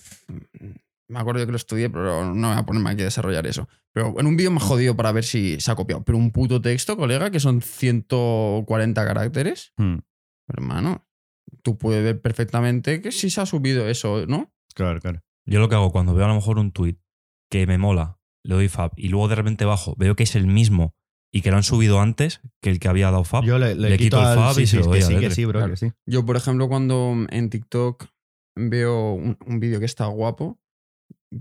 [1.08, 3.68] me acuerdo que lo estudié, pero no voy a ponerme aquí a desarrollar eso.
[3.92, 6.04] Pero en un vídeo más jodido para ver si se ha copiado.
[6.04, 9.98] Pero un puto texto, colega, que son 140 caracteres, Hmm,
[10.46, 11.08] hermano,
[11.62, 14.52] tú puedes ver perfectamente que si se ha subido eso, ¿no?
[14.74, 15.22] claro, claro.
[15.44, 16.98] Yo lo que hago cuando veo a lo mejor un tweet
[17.50, 20.46] que me mola, le doy fab y luego de repente bajo, veo que es el
[20.46, 20.94] mismo
[21.32, 23.44] y que lo han subido antes que el que había dado fab.
[23.44, 24.98] Yo le, le le quito, quito el al- fab sí, y se sí, lo doy
[24.98, 25.72] que a sí, que sí, bro, Claro.
[25.72, 25.92] que sí.
[26.06, 28.06] Yo, por ejemplo, cuando en TikTok
[28.56, 30.58] veo un, un vídeo que está guapo,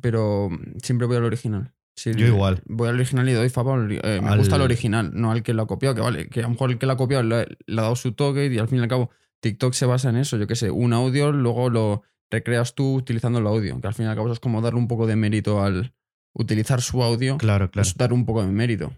[0.02, 0.50] pero
[0.82, 1.74] siempre voy al original.
[1.96, 2.62] Si Yo igual.
[2.66, 3.80] Voy al original y doy favor.
[3.80, 6.44] me Al- gusta el original, no al que lo ha copiado, que vale, que a
[6.44, 8.68] lo mejor el que lo ha copiado le, le ha dado su toque y al
[8.70, 9.10] fin y al cabo
[9.42, 13.40] TikTok se basa en eso, yo qué sé, un audio, luego lo recreas tú utilizando
[13.40, 15.16] el audio, que al fin y al cabo eso es como darle un poco de
[15.18, 15.94] mérito al
[16.34, 17.86] utilizar su audio, Claro, claro.
[17.88, 18.94] es dar un poco de mérito,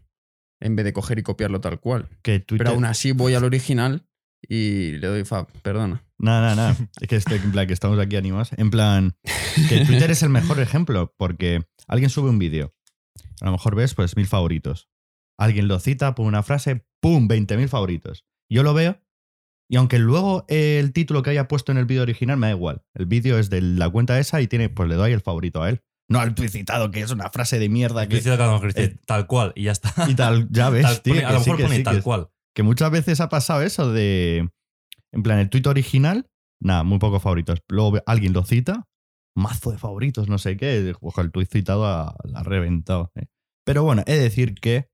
[0.62, 2.08] en vez de coger y copiarlo tal cual.
[2.22, 2.66] Que Twitter...
[2.66, 4.08] Pero aún así voy al original
[4.42, 6.04] y le doy fab, perdona.
[6.18, 6.90] Nada, nada, nada.
[7.02, 8.52] Es que, estoy, en plan, que estamos aquí animados.
[8.58, 9.18] En plan,
[9.70, 12.74] que Twitter es el mejor ejemplo porque alguien sube un vídeo.
[13.42, 14.88] A lo mejor ves, pues, mil favoritos.
[15.38, 17.28] Alguien lo cita, pone una frase, ¡pum!
[17.28, 18.26] 20.000 favoritos.
[18.50, 19.02] Yo lo veo
[19.72, 22.84] y aunque luego el título que haya puesto en el vídeo original me da igual.
[22.94, 25.70] El vídeo es de la cuenta esa y tiene, pues le doy el favorito a
[25.70, 25.82] él.
[26.12, 28.34] No al tweet citado, que es una frase de mierda que, que
[28.84, 29.94] Eh, tal cual y ya está.
[30.10, 30.48] y tal.
[30.50, 31.14] Ya ves, Tal- tío.
[31.16, 32.28] pone- a lo sí, mejor que pone sí, tal que- cual.
[32.56, 34.50] que muchas veces ha pasado eso de.
[35.14, 36.30] En plan, el tuit original,
[36.62, 37.60] nada, muy pocos favoritos.
[37.70, 38.88] Luego alguien lo cita,
[39.36, 40.94] mazo de favoritos, no sé qué.
[41.02, 43.12] Ojo, el tuit citado ha- la ha reventado.
[43.16, 43.26] ¿eh?
[43.66, 44.90] Pero bueno, he de decir que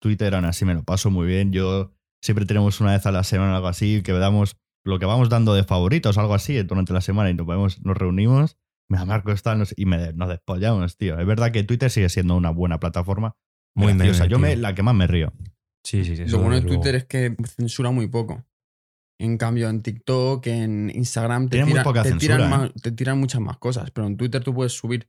[0.00, 1.52] Twitter aún así me lo paso muy bien.
[1.52, 5.28] Yo siempre tenemos una vez a la semana algo así, que damos lo que vamos
[5.30, 8.56] dando de favoritos, algo así, durante la semana y nos, vemos, nos reunimos.
[8.90, 11.18] Me da Marco está nos- y me, nos despollamos, tío.
[11.18, 13.36] Es verdad que Twitter sigue siendo una buena plataforma.
[13.76, 14.26] Muy graciosa.
[14.26, 15.32] Yo me, la que más me río.
[15.84, 16.26] Sí, sí, sí.
[16.26, 16.62] Lo bueno de.
[16.66, 18.44] Twitter es que censura muy poco.
[19.20, 22.56] En cambio, en TikTok, en Instagram, te, tiran, poca te, censura, tiran ¿eh?
[22.56, 23.90] más- te tiran muchas más cosas.
[23.90, 25.08] Pero en Twitter tú puedes subir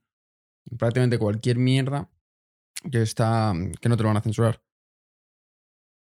[0.77, 2.09] prácticamente cualquier mierda
[2.91, 4.61] que, está, que no te lo van a censurar.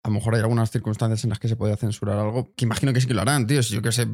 [0.04, 2.92] A lo mejor hay algunas circunstancias en las que se podría censurar algo, que imagino
[2.92, 3.62] que sí que lo harán, tío.
[3.62, 4.06] Si yo que sé,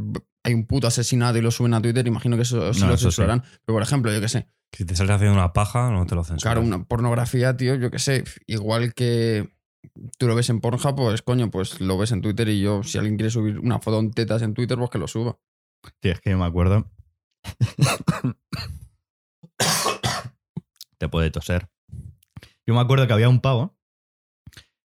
[0.45, 2.95] hay un puto asesinato y lo suben a Twitter, imagino que eso sí No, lo
[2.95, 3.17] eso sí.
[3.17, 3.43] censurarán.
[3.65, 6.23] Pero por ejemplo, yo que sé, Si te sales haciendo una paja, no te lo
[6.23, 6.55] censuran.
[6.55, 9.53] Claro, una pornografía, tío, yo qué sé, igual que
[10.17, 12.99] tú lo ves en Pornhub, pues coño, pues lo ves en Twitter y yo, si
[12.99, 15.39] alguien quiere subir una foto en tetas en Twitter, pues que lo suba.
[15.99, 16.89] Tío, es que me acuerdo.
[20.99, 21.69] Te puede toser.
[22.67, 23.77] Yo me acuerdo que había un pavo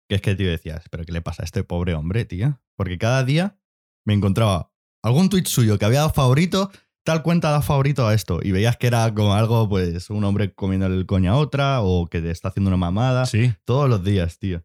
[0.09, 2.61] que es que, tío, decías, ¿pero qué le pasa a este pobre hombre, tío?
[2.77, 3.59] Porque cada día
[4.07, 4.71] me encontraba
[5.03, 6.71] algún tweet suyo que había dado favorito,
[7.05, 8.40] tal cuenta da favorito a esto.
[8.43, 12.07] Y veías que era como algo, pues, un hombre comiéndole el coño a otra o
[12.09, 13.27] que te está haciendo una mamada.
[13.27, 13.53] Sí.
[13.64, 14.64] Todos los días, tío.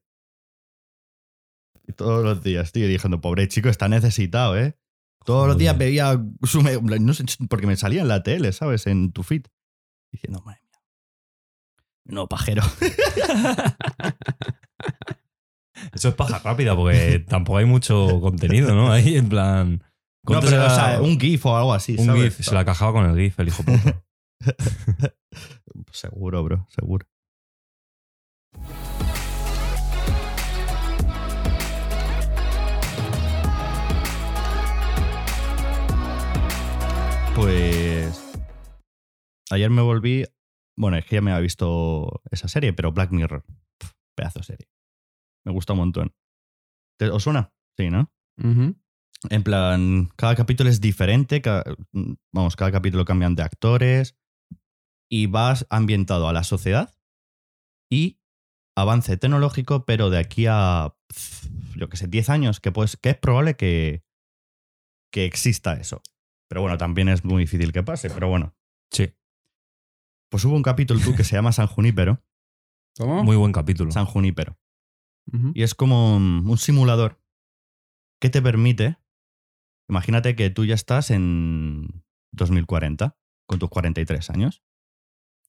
[1.87, 2.85] Y Todos los días, tío.
[2.85, 4.77] Y diciendo, pobre chico, está necesitado, ¿eh?
[5.25, 6.61] Todos los días veía su.
[6.61, 8.87] me- No sé, porque me salía en la tele, ¿sabes?
[8.87, 9.43] En tu feed.
[10.11, 10.81] Diciendo, madre mía.
[12.05, 12.63] No, pajero.
[15.93, 18.91] Eso es paja rápida porque tampoco hay mucho contenido, ¿no?
[18.91, 19.71] Ahí en plan.
[19.71, 19.79] No,
[20.25, 22.35] ¿cuánto pero, será o sea, un GIF o algo así, un ¿sabes?
[22.35, 22.45] GIF?
[22.45, 24.03] Se la cajaba con el GIF, el hijo puta.
[25.91, 27.07] seguro, bro, seguro.
[37.35, 38.21] Pues.
[39.51, 40.25] Ayer me volví.
[40.77, 43.45] Bueno, es que ya me había visto esa serie, pero Black Mirror.
[44.15, 44.67] Pedazo de serie.
[45.45, 46.13] Me gusta un montón.
[46.99, 47.53] ¿Te- ¿Os suena?
[47.77, 48.11] Sí, ¿no?
[49.29, 51.63] En plan, cada capítulo es diferente, ca-
[52.33, 54.17] vamos, cada capítulo cambian de actores
[55.11, 56.93] y vas ambientado a la sociedad
[57.91, 58.19] y
[58.77, 60.95] avance tecnológico, pero de aquí a,
[61.75, 64.03] yo que sé, 10 años, que, pues, que es probable que,
[65.11, 66.01] que exista eso.
[66.47, 68.55] Pero bueno, también es muy difícil que pase, pero bueno.
[68.91, 69.13] Sí,
[70.31, 72.23] Pues hubo un capítulo tú que se llama San Junípero.
[72.97, 73.23] ¿Cómo?
[73.23, 73.91] muy buen capítulo.
[73.91, 74.57] San Junípero.
[75.31, 75.51] Ujú.
[75.53, 77.19] Y es como un simulador
[78.19, 78.97] que te permite,
[79.87, 83.15] imagínate que tú ya estás en 2040,
[83.47, 84.61] con tus 43 años.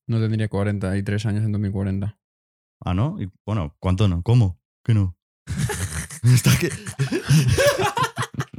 [0.07, 2.19] No tendría 43 años en 2040.
[2.85, 3.21] Ah, ¿no?
[3.21, 4.23] Y, bueno, ¿cuánto no?
[4.23, 4.61] ¿Cómo?
[4.85, 5.17] ¿Qué no?
[6.23, 6.71] Está que...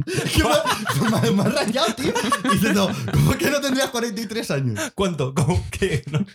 [0.05, 2.13] ¿Qué me, me, me has rayado, tío.
[2.51, 4.91] Diciendo, ¿cómo que no tendrías 43 años?
[4.95, 5.33] ¿Cuánto?
[5.33, 6.19] ¿Cómo que no?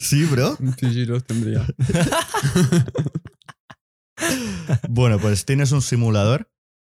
[0.00, 0.56] Sí, bro.
[0.80, 1.64] Sí, sí, los tendría.
[4.88, 6.50] Bueno, pues tienes un simulador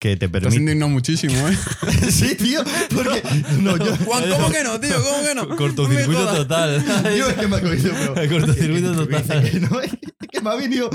[0.00, 0.56] que te Te has permite...
[0.56, 1.58] indignado muchísimo, ¿eh?
[2.10, 2.62] sí, tío,
[2.94, 3.22] porque...
[3.60, 3.94] No, yo...
[3.98, 4.96] Juan, ¿cómo que no, tío?
[5.02, 5.56] ¿Cómo que no?
[5.56, 6.36] Cortocircuito No me jodas.
[6.36, 6.84] total.
[7.18, 8.14] Yo es que me ha cogido, pero.
[8.30, 9.50] Cortocircuito que- que- que- total.
[9.50, 9.90] que no, es
[10.32, 10.88] que me ha venido.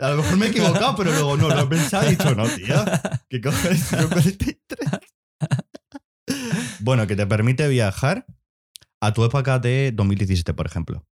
[0.00, 2.34] A lo mejor me he equivocado, pero luego no, lo he pensado y he dicho,
[2.36, 2.84] no, tío.
[3.28, 3.88] ¿Qué cojones?
[3.88, 4.58] Tengo 43.
[6.78, 8.26] Bueno, que te permite viajar
[9.06, 11.06] a tu época de 2017, por ejemplo.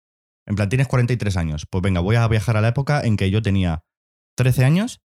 [0.46, 1.66] En plan, tienes 43 años.
[1.66, 3.84] Pues venga, voy a viajar a la época en que yo tenía
[4.36, 5.02] 13 años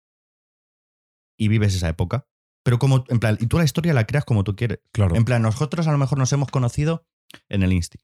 [1.37, 2.27] y vives esa época.
[2.63, 4.79] Pero como, en plan, y tú la historia la creas como tú quieres.
[4.91, 5.15] Claro.
[5.15, 7.05] En plan, nosotros a lo mejor nos hemos conocido
[7.49, 7.99] en el Insti.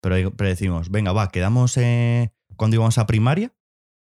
[0.00, 3.54] Pero, pero decimos, venga, va, quedamos eh, cuando íbamos a primaria,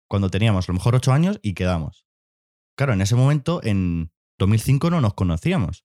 [0.09, 2.07] cuando teníamos a lo mejor 8 años y quedamos.
[2.76, 5.85] Claro, en ese momento, en 2005 no nos conocíamos.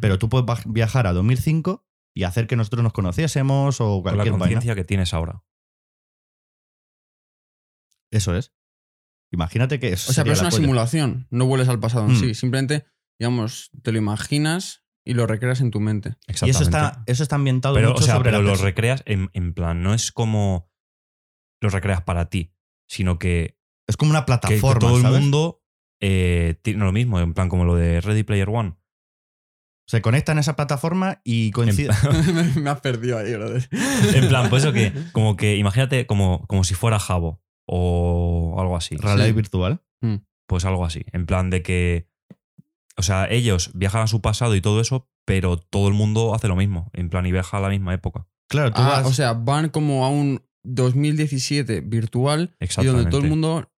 [0.00, 1.84] Pero tú puedes viajar a 2005
[2.16, 5.42] y hacer que nosotros nos conociésemos o Con la cualquier conciencia que tienes ahora.
[8.10, 8.52] Eso es.
[9.32, 10.60] Imagínate que eso O sea, pero es una polla.
[10.62, 11.26] simulación.
[11.30, 12.20] No vuelves al pasado en Mm.
[12.20, 12.34] sí.
[12.34, 12.86] Simplemente,
[13.18, 16.10] digamos, te lo imaginas y lo recreas en tu mente.
[16.28, 16.50] Y Exactamente.
[16.50, 19.30] eso está, eso está ambientado pero, mucho o sea, sobre pero la pers- recreas en,
[19.32, 20.70] en plan, no es como
[21.60, 22.54] los recreas para ti,
[22.88, 25.62] sino que, Es como una que plataforma, todo el mundo
[26.00, 28.76] eh, tiene lo mismo, en plan como lo de Ready Player One.
[29.86, 31.90] Se conecta en esa plataforma y coincide.
[32.60, 33.68] me, has perdido ahí, brother.
[34.14, 38.76] En plan, pues eso que, como que imagínate como, como si fuera Jabo o algo
[38.76, 38.96] así.
[38.96, 39.32] Realidad Sí.
[39.32, 39.82] virtual.
[40.46, 41.02] Pues algo así.
[41.12, 42.08] En plan de que.
[42.96, 46.48] O sea, ellos viajan a su pasado y todo eso, pero todo el mundo hace
[46.48, 46.90] lo mismo.
[46.92, 48.26] En plan, y viaja a la misma época.
[48.48, 49.06] Claro, tú Ah, vas.
[49.06, 52.96] o sea, van como a un 2017 virtual y Exactamente.
[53.04, 53.70] donde todo el mundo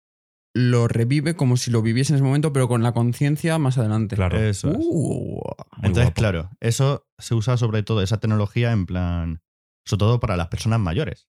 [0.57, 4.15] lo revive como si lo viviese en ese momento, pero con la conciencia más adelante.
[4.17, 4.39] Claro.
[4.41, 4.77] Eso es.
[4.81, 5.41] Uh,
[5.79, 6.15] Entonces, guapo.
[6.15, 9.43] claro, eso se usa sobre todo, esa tecnología en plan,
[9.85, 11.29] sobre todo para las personas mayores,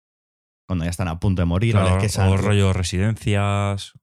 [0.67, 1.73] cuando ya están a punto de morir.
[1.73, 2.07] Claro, o que
[2.37, 3.93] rollo residencias,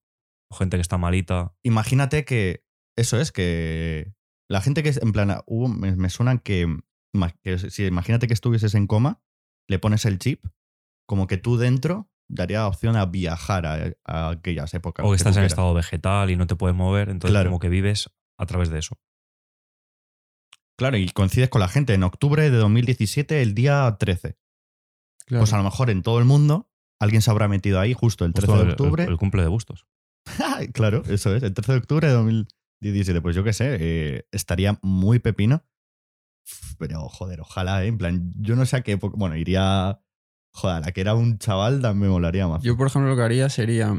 [0.51, 1.55] o gente que está malita.
[1.63, 2.65] Imagínate que
[2.99, 4.13] eso es, que
[4.51, 6.67] la gente que es, en plan, hubo- me, me suena que,
[7.43, 9.23] que si imagínate que estuvieses en coma,
[9.69, 10.45] le pones el chip,
[11.07, 15.05] como que tú dentro daría opción a viajar a, a aquellas épocas.
[15.07, 15.53] O que estás en quieras.
[15.53, 17.51] estado vegetal y no te puedes mover, entonces Claro.
[17.51, 18.97] como que vives a través de eso.
[20.79, 21.95] Claro, y coincides con la gente.
[21.95, 24.37] En octubre de 2017, el día 13.
[25.27, 25.43] claro.
[25.43, 26.69] Pues a lo mejor en todo el mundo
[27.01, 29.05] alguien se habrá metido ahí justo el 13 Justo de el- el- octubre.
[29.05, 29.87] El, cumple de Bustos.
[30.73, 31.43] claro, eso es.
[31.43, 33.21] El 13 de octubre de 2017.
[33.21, 35.65] Pues yo qué sé, eh, estaría muy pepino.
[36.79, 37.89] Pero joder, ojalá, ¿eh?
[37.89, 39.17] En plan, yo no sé a qué época.
[39.17, 40.02] Bueno, iría.
[40.55, 42.63] Joder, la que era un chaval me molaría más.
[42.63, 43.95] Yo, por ejemplo, lo que haría sería.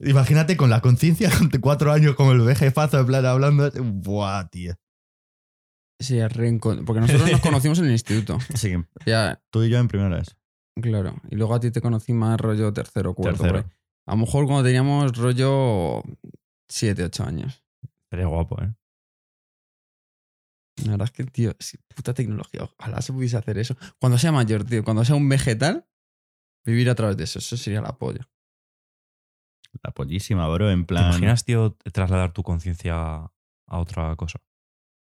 [0.00, 3.70] Imagínate con la conciencia de cuatro años, como el jefazo, en plan, hablando.
[3.82, 4.74] Buah, tío.
[6.00, 8.38] reencon- Porque nosotros nos conocimos en el instituto.
[8.54, 8.74] Sí,
[9.06, 10.36] Ya, tú y yo en primera vez.
[10.80, 11.16] claro.
[11.30, 13.42] Y luego a ti te conocí más rollo tercero, cuarto.
[13.42, 13.62] Tercero.
[13.64, 13.76] por ahí.
[14.06, 16.02] A lo mejor cuando teníamos rollo
[16.68, 17.62] 7, 8 años.
[18.08, 18.72] Sería guapo, ¿eh?
[20.84, 22.68] La verdad es que, tío, sí, puta tecnología.
[22.78, 23.76] Ojalá se pudiese hacer eso.
[23.98, 25.86] Cuando sea mayor, tío, cuando sea un vegetal,
[26.64, 27.38] vivir a través de eso.
[27.38, 28.28] Eso sería la polla.
[29.82, 30.70] La pollísima, bro.
[30.70, 31.06] En ¿Te plan.
[31.10, 34.40] imaginas, tío, trasladar tu conciencia a otra cosa?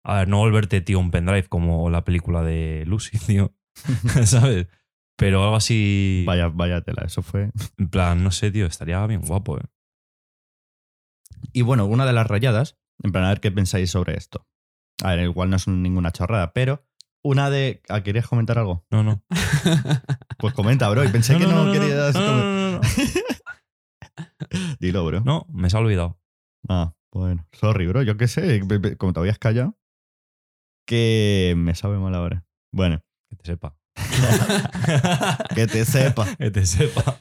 [0.03, 3.53] A ver, no volverte, tío, un pendrive como la película de Lucy, tío.
[4.25, 4.67] ¿Sabes?
[5.17, 6.23] Pero algo así.
[6.25, 7.51] Vaya, vaya tela, eso fue.
[7.77, 9.65] En plan, no sé, tío, estaría bien guapo, ¿eh?
[11.53, 14.47] Y bueno, una de las rayadas, en plan, a ver qué pensáis sobre esto.
[15.03, 16.85] A ver, igual no es un- ninguna chorrada, pero
[17.23, 17.81] una de.
[17.89, 18.85] ¿Ah, ¿Querías comentar algo?
[18.91, 19.23] No, no.
[20.37, 21.03] Pues comenta, bro.
[21.03, 22.13] Y pensé que no, querías.
[22.15, 22.81] No, no, comen- no.
[24.79, 25.19] Dilo, bro.
[25.21, 26.17] No, me se ha olvidado.
[26.69, 27.45] Ah, bueno.
[27.51, 28.03] Sorry, bro.
[28.03, 28.61] Yo qué sé.
[28.97, 29.77] Como te habías callado.
[30.87, 32.45] Que me sabe mal ahora.
[32.73, 33.75] Bueno, Que te sepa.
[35.55, 36.25] que te sepa.
[36.37, 37.17] que te sepa.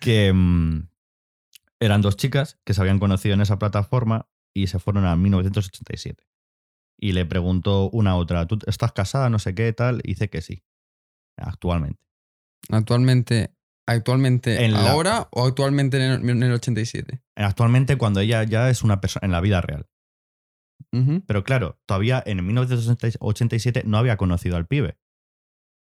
[0.00, 0.32] que.
[0.32, 0.88] mm,
[1.80, 6.24] Eran dos chicas que se habían conocido en esa plataforma y se fueron a 1987.
[7.00, 9.30] Y le preguntó una a otra, ¿tú estás casada?
[9.30, 10.00] No sé qué, tal.
[10.04, 10.64] Y dice que sí.
[11.36, 12.00] Actualmente.
[12.70, 13.54] Actualmente,
[13.86, 17.22] actualmente En la- ahora o actualmente en el, en el 87.
[17.36, 19.86] Actualmente cuando ella ya es una persona en la vida real.
[21.26, 24.98] Pero claro, todavía en 1987 no había conocido al pibe.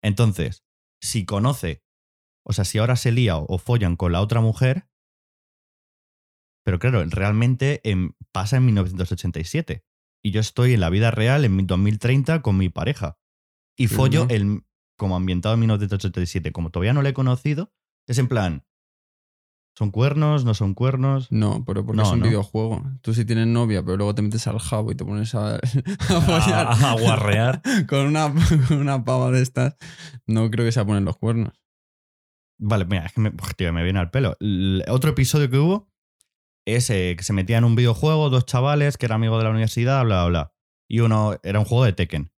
[0.02, 0.64] Entonces,
[1.02, 1.82] si conoce,
[2.44, 4.86] o sea, si ahora se lía o, o follan con la otra mujer,
[6.64, 9.84] pero claro, realmente em, pasa en 1987.
[10.22, 13.18] Y yo estoy en la vida real en mi 2030 con mi pareja.
[13.76, 14.30] Y Sí, follo ¿no?
[14.30, 14.62] el,
[14.96, 16.50] como ambientado en 1987.
[16.52, 17.72] Como todavía no le he conocido,
[18.08, 18.64] es en plan,
[19.76, 20.44] ¿son cuernos?
[20.46, 21.30] ¿No son cuernos?
[21.30, 22.26] No, pero porque No, es un no.
[22.26, 22.82] videojuego.
[23.02, 25.56] Tú sí tienes novia, pero luego te metes al jabo y te pones a,
[26.08, 27.60] a follar A, a guarrear.
[27.88, 28.32] con una,
[28.70, 29.76] una pava de estas.
[30.26, 31.52] No creo que se poner los cuernos.
[32.58, 34.36] Vale, mira, es que me, tío, me viene al pelo.
[34.40, 35.92] El otro episodio que hubo
[36.66, 39.50] es eh, que se metían en un videojuego dos chavales que eran amigos de la
[39.50, 40.52] universidad, bla, bla, bla.
[40.88, 42.32] Y uno era un juego de Tekken.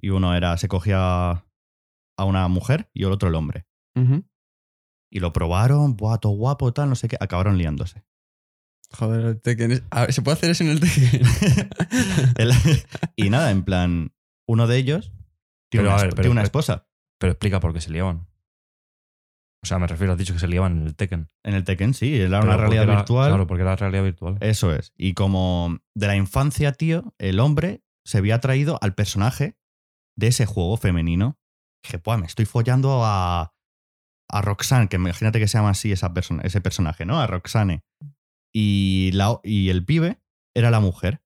[0.00, 1.30] Y uno era, se cogía
[2.16, 3.66] a una mujer y el otro el hombre.
[5.12, 8.04] Y lo probaron, buah, todo guapo, tal, no sé qué, acabaron liándose.
[8.92, 9.72] Joder, el Tekken.
[9.72, 11.22] es- a ver, ¿Se puede hacer eso en el Tekken?
[12.38, 12.52] El-
[13.16, 14.12] y nada, en plan,
[14.48, 15.12] uno de ellos
[15.70, 16.88] tiene, Pero, una, a ver, esp- pero- tiene una pero- esposa
[17.18, 18.26] Pero explica por qué se liaban.
[19.62, 21.28] O sea, me refiero, has dicho que se liaban en el Tekken.
[21.44, 23.28] en el Tekken, sí, era Pero una realidad era- virtual.
[23.28, 24.38] Claro, porque era realidad virtual.
[24.40, 24.92] Eso es.
[24.96, 29.56] Y como de la infancia, tío, el hombre se había traído al personaje
[30.16, 31.38] de ese juego femenino.
[31.84, 33.52] Dije, pues me estoy follando a,
[34.30, 37.20] a Roxanne, que imagínate que se llama así esa persona, ese personaje, ¿no?
[37.20, 37.82] A Roxane.
[38.54, 40.20] Y, la, y el pibe
[40.56, 41.22] era la mujer.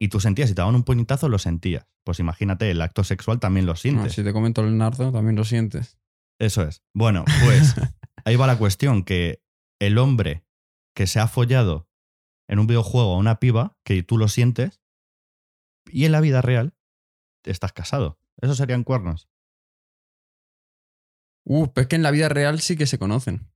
[0.00, 1.86] Y tú sentías, si te daban un puñetazo, lo sentías.
[2.04, 4.12] Pues imagínate, el acto sexual también lo No, sientes.
[4.12, 5.98] si te comento el nardo, también lo sientes.
[6.38, 6.82] Eso es.
[6.94, 7.74] Bueno, pues
[8.24, 9.42] ahí va la cuestión, que
[9.80, 10.44] el hombre
[10.94, 11.88] que se ha follado
[12.48, 14.80] en un videojuego a una piba, que tú lo sientes,
[15.90, 16.74] y en la vida real
[17.44, 18.18] estás casado.
[18.40, 19.28] Esos serían cuernos.
[21.44, 23.50] Uh, pero es que en la vida real sí que se conocen.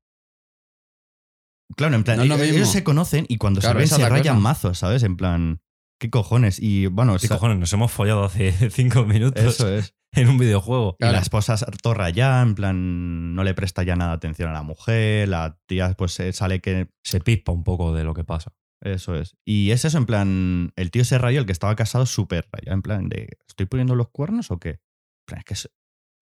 [1.77, 4.37] Claro, en plan, No lo ellos, se conocen y cuando Claro, se ven se rayan
[4.37, 4.43] cosa.
[4.43, 5.03] mazos, ¿sabes?
[5.03, 5.61] En plan,
[5.99, 6.59] ¿qué cojones?
[6.61, 7.59] Y bueno, ¿Qué cojones?
[7.59, 9.95] Nos hemos follado hace cinco minutos eso es.
[10.13, 10.97] En un videojuego.
[10.99, 14.53] Y la esposa es todo rayada, en plan, no le presta ya nada atención a
[14.53, 18.25] la mujer, la tía pues eh, sale que Se pispa un poco de lo que
[18.25, 18.53] pasa.
[18.83, 19.37] Eso es.
[19.45, 22.75] Y es eso, en plan, el tío se rayó, el que estaba casado, súper rayado.
[22.75, 24.71] En plan, de, ¿estoy poniendo los cuernos o qué?
[24.71, 25.71] En plan, es que, es-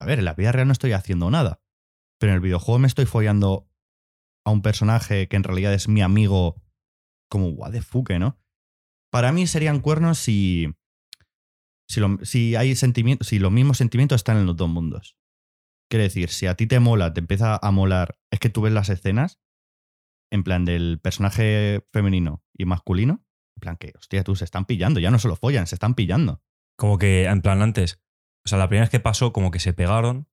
[0.00, 1.60] a ver, en la vida real no estoy haciendo nada.
[2.20, 3.70] Pero en el videojuego me estoy follando
[4.44, 6.60] a un personaje que en realidad es mi amigo,
[7.30, 8.40] como what the fuck, ¿no?
[9.12, 10.74] Para mí serían cuernos si,
[11.88, 15.16] si, lo- si hay sentimientos, si los mismos sentimientos están en los dos mundos.
[15.90, 18.72] Quiere decir, si a ti te mola, te empieza a molar, es que tú ves
[18.72, 19.40] las escenas,
[20.30, 23.24] en plan del personaje femenino y masculino,
[23.56, 26.42] en plan que, hostia, tú se están pillando, ya no solo follan, se están pillando.
[26.76, 28.00] Como que, en plan, antes.
[28.44, 30.28] O sea, la primera vez que pasó, como que se pegaron.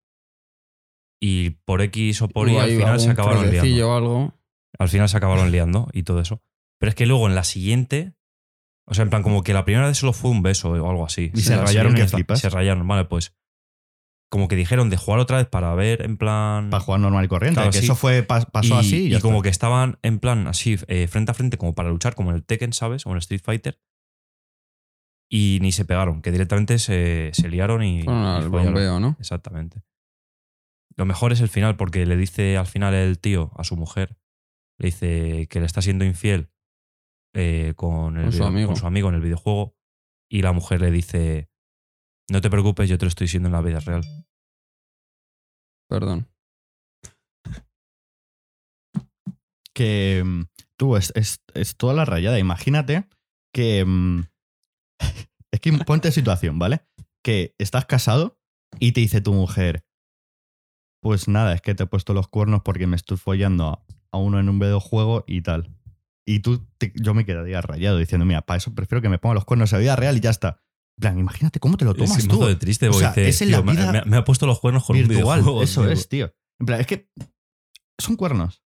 [1.22, 3.88] Y por X o por Y al final se acabaron liando.
[3.90, 4.34] o algo.
[4.78, 6.42] Al final se acabaron liando y todo eso.
[6.80, 8.14] Pero es que luego en la siguiente.
[8.88, 11.06] O sea, en plan, como que la primera vez solo fue un beso o algo
[11.06, 11.32] así.
[11.34, 12.40] Y se la rayaron que flipas.
[12.40, 13.34] Se rayaron, vale, pues.
[14.30, 16.70] Como que dijeron de jugar otra vez para ver, en plan.
[16.70, 17.56] Para jugar normal y corriente.
[17.56, 17.86] Claro, que sí.
[17.86, 21.08] eso fue, pas- pasó y, así y, y como que estaban en plan así, eh,
[21.08, 23.06] frente a frente, como para luchar, como en el Tekken, ¿sabes?
[23.06, 23.80] O en el Street Fighter.
[25.30, 28.04] Y ni se pegaron, que directamente se, se liaron y.
[28.04, 29.16] Fueron y bombeo, ¿no?
[29.20, 29.82] Exactamente.
[30.96, 34.18] Lo mejor es el final, porque le dice al final el tío a su mujer,
[34.78, 36.52] le dice que le está siendo infiel
[37.36, 38.68] eh, con, el Con su video- amigo.
[38.70, 39.76] con su amigo en el videojuego.
[40.32, 41.50] Y la mujer le dice:
[42.32, 44.02] No te preocupes, yo te lo estoy siendo en la vida real.
[45.88, 46.28] Perdón.
[49.74, 50.44] que mm,
[50.78, 52.40] tú es, es, es toda la rayada.
[52.40, 53.08] Imagínate
[53.54, 53.84] que.
[53.86, 54.22] mm,
[55.52, 56.86] es que ponte situación, ¿vale?
[57.24, 58.40] Que estás casado
[58.80, 59.84] y te dice tu mujer.
[61.02, 64.18] Pues nada, es que te he puesto los cuernos porque me estoy follando a, a
[64.18, 65.75] uno en un videojuego y tal.
[66.28, 69.36] Y tú, te- yo me quedaría rayado diciendo, mira, para eso prefiero que me ponga
[69.36, 70.62] los cuernos en la vida real y ya está.
[70.98, 72.44] En plan, imagínate cómo te lo tomas es tú.
[72.46, 74.24] de triste, O porque sea, dice, es en la "Tío, me- vida me, me ha
[74.26, 75.40] puesto los cuernos con un virtual.
[75.42, 75.62] videojuego.
[75.64, 75.92] Eso tío".
[75.92, 76.34] es, tío.
[76.60, 77.10] En plan, es que
[78.00, 78.62] son cuernos.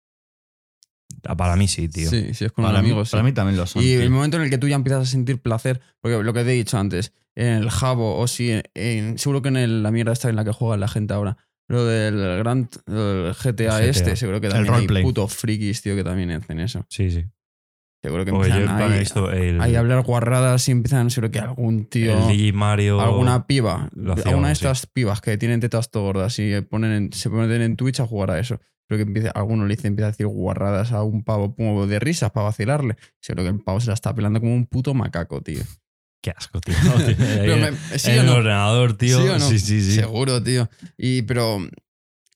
[1.25, 2.09] Ah, Para mí sí, tío.
[2.09, 3.11] Sí, sí, es con Para, un mí, amigo, sí.
[3.11, 3.81] para mí también lo son.
[3.81, 4.01] Y tío.
[4.01, 6.51] el momento en el que tú ya empiezas a sentir placer, porque lo que te
[6.51, 10.11] he dicho antes, en el Jabo o si en- seguro que en el- la mierda
[10.11, 11.38] esta en la que juega la gente ahora,
[11.69, 15.95] lo del Grand el GTA, El este, seguro que El también hay putos frikis, tío,
[15.95, 16.86] que también hacen eso.
[16.89, 17.25] Sí, sí.
[18.07, 18.79] Seguro que Porque empiezan
[19.33, 23.01] ahí, el, ahí a hablar guarradas y empiezan, seguro que algún tío, el Digi Mario.
[23.01, 23.89] alguna piba,
[24.25, 27.75] alguna de estas pibas que tienen tetas todo gordas y ponen en- se ponen en
[27.75, 28.61] Twitch a jugar a eso.
[28.87, 31.99] pero que empieza, alguno le dice, empieza a decir guarradas a un pavo como de
[31.99, 32.95] risas para vacilarle.
[33.19, 35.59] Seguro que el pavo se la está pelando como un puto macaco, tío.
[36.21, 36.73] Qué asco, tío.
[37.17, 38.35] Pero en ¿sí el no?
[38.35, 39.21] ordenador, tío.
[39.21, 39.49] ¿Sí o no?
[39.49, 39.91] Sí, sí, sí.
[39.95, 40.69] Seguro, tío.
[40.97, 41.59] Y, pero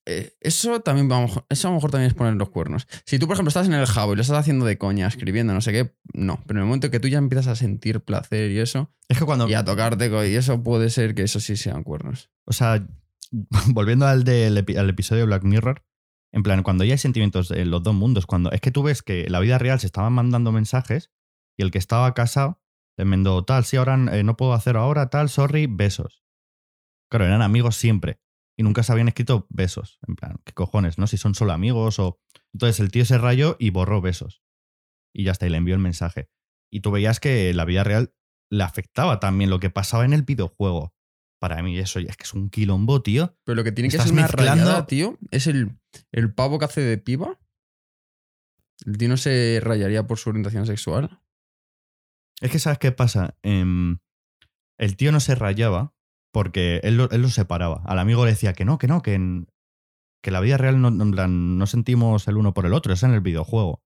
[0.05, 2.87] eh, eso también vamos, eso a lo mejor también es poner los cuernos.
[3.05, 5.53] Si tú, por ejemplo, estás en el jabo y lo estás haciendo de coña, escribiendo,
[5.53, 6.41] no sé qué, no.
[6.47, 9.25] Pero en el momento que tú ya empiezas a sentir placer y eso, Es que
[9.25, 9.47] cuando.
[9.47, 12.31] y a tocarte, y eso puede ser que eso sí sean cuernos.
[12.45, 12.85] O sea,
[13.67, 15.83] volviendo al, del al episodio de Black Mirror,
[16.33, 19.03] en plan, cuando ya hay sentimientos en los dos mundos, cuando es que tú ves
[19.03, 21.11] que en la vida real se estaban mandando mensajes
[21.57, 22.61] y el que estaba casado
[22.97, 26.23] le mandó tal, sí, ahora eh, no puedo hacer ahora, tal, sorry, besos.
[27.09, 28.19] Claro, eran amigos siempre
[28.61, 29.97] y nunca se habían escrito besos.
[30.07, 31.07] En plan, ¿qué cojones, no?
[31.07, 32.19] Si son solo amigos o.
[32.53, 34.43] Entonces el tío se rayó y borró besos.
[35.13, 36.29] Y ya está, y le envió el mensaje.
[36.71, 38.13] Y tú veías que la vida real
[38.51, 40.93] le afectaba también lo que pasaba en el videojuego.
[41.39, 43.35] Para mí eso es que es un quilombo, tío.
[43.45, 45.79] Pero lo que tiene que ser una mezclando- rayada, tío, es el,
[46.11, 47.39] el pavo que hace de piba.
[48.85, 51.19] El tío no se rayaría por su orientación sexual.
[52.41, 53.37] Es que ¿sabes qué pasa?
[53.41, 53.97] Em,
[54.77, 55.95] el tío no se rayaba
[56.33, 57.81] porque él lo, él lo separaba.
[57.85, 59.47] Al amigo le decía que no, que no, que en,
[60.23, 63.83] que la vida real no, sentimos el uno por el otro, es en el videojuego.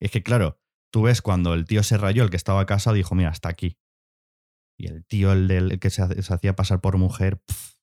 [0.00, 0.58] Y es que, claro,
[0.92, 3.78] tú ves cuando el tío se rayó, el que estaba casado, dijo, mira, hasta aquí.
[4.78, 7.76] Y el tío, el, del- el que se, hacía pasar por mujer, pf,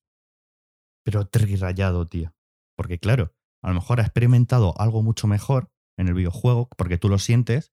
[1.04, 2.34] pero tri rayado, tío.
[2.76, 7.08] Porque, claro, a lo mejor ha experimentado algo mucho mejor en el videojuego, porque tú
[7.08, 7.72] lo sientes.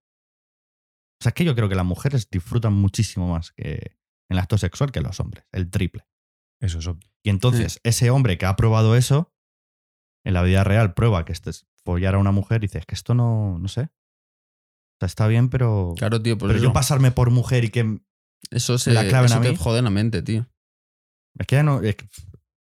[1.20, 3.98] O sea, es que yo creo que las mujeres disfrutan muchísimo más que
[4.30, 6.06] en el acto sexual que los hombres, el triple.
[6.62, 7.10] Eso es obvio.
[7.24, 9.34] Y entonces, ese hombre que ha probado eso,
[10.24, 12.86] en la vida real prueba que este es follar a una mujer y dice, es
[12.86, 13.82] que esto no, no sé.
[13.82, 15.94] O sea, está bien, pero.
[15.98, 18.00] Claro, tío, pues pero eso, yo pasarme por mujer y que.
[18.52, 20.48] eso, se, la a te jode la mente, tío.
[21.40, 21.82] Es que ya no.
[21.82, 22.08] es que,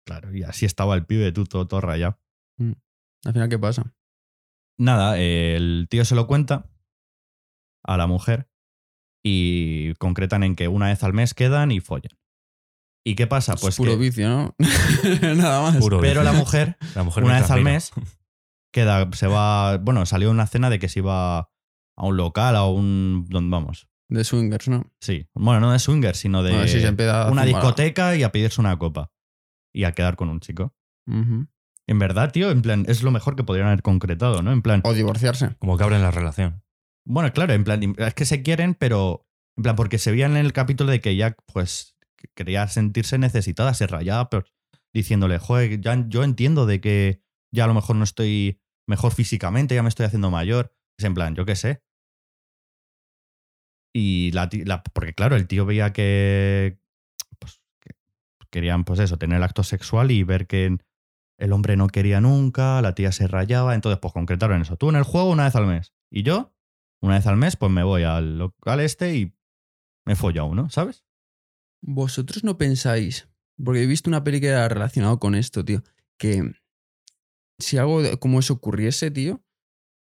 [0.06, 2.20] claro, y así estaba el pibe, tú todo, todo rayado.
[2.60, 3.96] Al final, ¿qué pasa?
[4.78, 6.70] Nada, eh, el tío se lo cuenta
[7.84, 8.50] a la mujer
[9.24, 12.18] y concretan en que una vez al mes quedan y follan.
[13.08, 13.54] ¿Y qué pasa?
[13.54, 14.56] Es Pues puro que- vicio, ¿no?
[15.36, 15.78] Nada más.
[15.78, 16.24] Puro pero vicio.
[16.24, 17.92] la mujer La mujer una vez al mes
[18.74, 21.50] queda, se va, bueno, salió una cena de que se iba a
[21.98, 23.88] un local, a un, ¿dónde vamos?
[24.10, 24.92] De swingers, ¿no?
[25.00, 26.90] Sí, bueno, no de swinger, sino de si se
[27.32, 29.12] una discoteca y a pedirse una copa
[29.74, 30.76] y a quedar con un chico.
[31.08, 34.52] En verdad, tío, en plan, es lo mejor que podrían haber concretado, ¿no?
[34.52, 35.56] En plan, O divorciarse.
[35.60, 36.64] Como que abren la relación.
[37.06, 39.28] bueno, claro, en plan, es que se quieren, pero,
[39.58, 41.95] en plan, porque se veía en el capítulo de que Jack, pues,
[42.36, 44.46] quería sentirse necesitada, se rayaba, pero
[44.94, 47.22] diciéndole, joder, ya, yo entiendo de que
[47.54, 50.74] ya a lo mejor no estoy mejor físicamente, ya me estoy haciendo mayor.
[50.98, 51.84] Es en plan, yo qué sé.
[53.94, 56.80] Y la, la- porque claro, el tío veía que,
[57.40, 57.92] pues, que
[58.52, 60.78] querían, pues eso, tener el acto sexual y ver que
[61.40, 64.78] el hombre no quería nunca, la tía se rayaba, entonces pues concretaron eso.
[64.78, 65.94] Tú en el juego una vez al mes.
[66.12, 66.54] Y yo,
[67.02, 69.36] una vez al mes, pues me voy al local este y
[70.06, 71.06] me follo a uno, ¿sabes?
[71.88, 73.30] Vosotros no pensáis,
[73.64, 75.84] porque he visto una peli que era relacionado con esto, tío,
[76.18, 76.52] que
[77.60, 79.42] si algo como eso ocurriese, tío,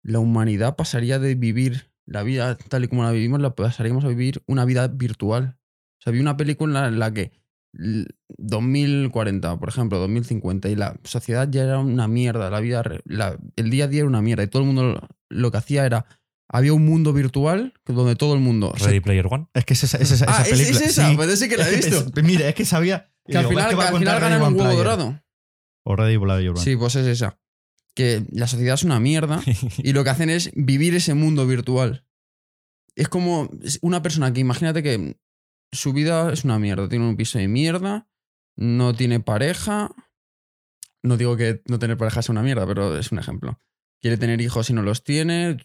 [0.04, 4.10] la humanidad pasaría de vivir la vida tal y como la vivimos, la pasaríamos a
[4.10, 5.58] vivir una vida virtual.
[6.00, 7.32] O sea, vi una película en la que
[7.74, 8.08] l-
[8.38, 13.70] 2040, por ejemplo, 2050, y la sociedad ya era una mierda, la vida, la- el
[13.70, 16.06] día a día era una mierda, y todo el mundo lo que hacía era,
[16.50, 18.74] había un mundo virtual donde todo el mundo...
[18.78, 19.48] se- Ready Player One.
[19.54, 20.80] Es que es esa, es esa, ah, esa ¿es- película.
[20.80, 21.10] ¿es, esa?
[21.10, 21.16] sí.
[21.16, 22.12] Pues sí que la he Es visto.
[22.12, 23.12] pens- mira, es que sabía.
[23.26, 24.64] Que al digo, final, es que va a que al contar final ganan un huevo
[24.70, 24.78] Player.
[24.78, 25.24] dorado.
[25.84, 26.60] O Ready Player One.
[26.62, 27.40] Sí, pues es esa.
[27.94, 29.42] Que la sociedad es una mierda
[29.78, 32.06] y lo que hacen es vivir ese mundo virtual.
[32.96, 33.50] Es como
[33.82, 35.18] una persona que imagínate que
[35.72, 38.08] su vida es una mierda, tiene un piso de mierda,
[38.56, 39.92] no tiene pareja.
[41.04, 43.60] No digo que no tener pareja sea una mierda, pero es un ejemplo.
[44.02, 45.58] Quiere tener hijos y no los tiene,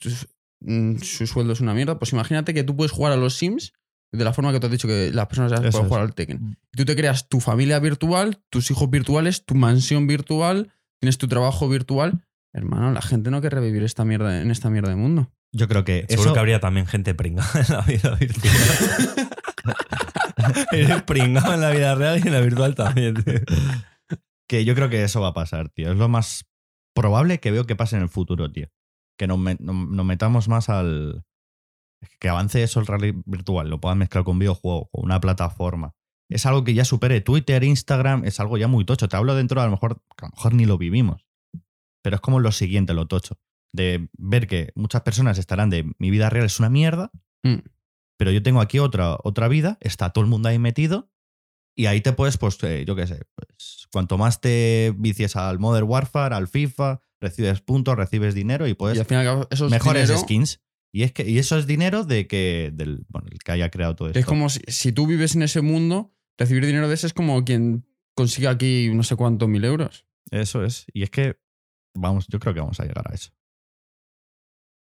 [1.02, 1.98] su sueldo es una mierda.
[1.98, 3.72] Pues imagínate que tú puedes jugar a los Sims
[4.12, 6.58] de la forma que tú has dicho que las personas pueden jugar al Tekken.
[6.72, 11.28] Y tú te creas tu familia virtual, tus hijos virtuales, tu mansión virtual, tienes tu
[11.28, 12.24] trabajo virtual.
[12.52, 15.32] Hermano, la gente no quiere revivir esta mierda en esta mierda de mundo.
[15.52, 16.34] Yo creo que Seguro eso.
[16.34, 18.54] que habría también gente pringada en la vida virtual.
[20.72, 23.40] Eres pringado en la vida real y en la virtual también, tío.
[24.46, 25.92] Que yo creo que eso va a pasar, tío.
[25.92, 26.44] Es lo más
[26.94, 28.68] probable que veo que pase en el futuro, tío.
[29.18, 31.24] Que nos, me- nos- metamos más al.
[32.18, 35.94] Que avance eso el rally virtual, lo puedan mezclar con videojuego, con una plataforma.
[36.28, 39.08] Es algo que ya supere Twitter, Instagram, es algo ya muy tocho.
[39.08, 41.26] Te hablo dentro, a lo mejor, que a lo mejor ni lo vivimos.
[42.02, 43.38] Pero es como lo siguiente, lo tocho.
[43.72, 47.10] De ver que muchas personas estarán de mi vida real es una mierda,
[47.44, 47.58] Mm.
[48.18, 51.10] pero yo tengo aquí otra, otra vida, está todo el mundo ahí metido,
[51.76, 55.58] y ahí te puedes, pues, eh, yo qué sé, pues, cuanto más te vicies al
[55.58, 59.26] Modern Warfare, al FIFA, recibes puntos, recibes dinero y puedes y al fin y al
[59.26, 60.60] cabo, esos mejores dinero- skins.
[60.94, 63.96] Y, es que, y eso es dinero de que, del, bueno, el que haya creado
[63.96, 64.18] todo esto.
[64.18, 67.42] Es como si, si tú vives en ese mundo, recibir dinero de ese es como
[67.46, 70.06] quien consigue aquí no sé cuántos mil euros.
[70.30, 70.84] Eso es.
[70.92, 71.38] Y es que,
[71.96, 73.30] vamos, yo creo que vamos a llegar a eso.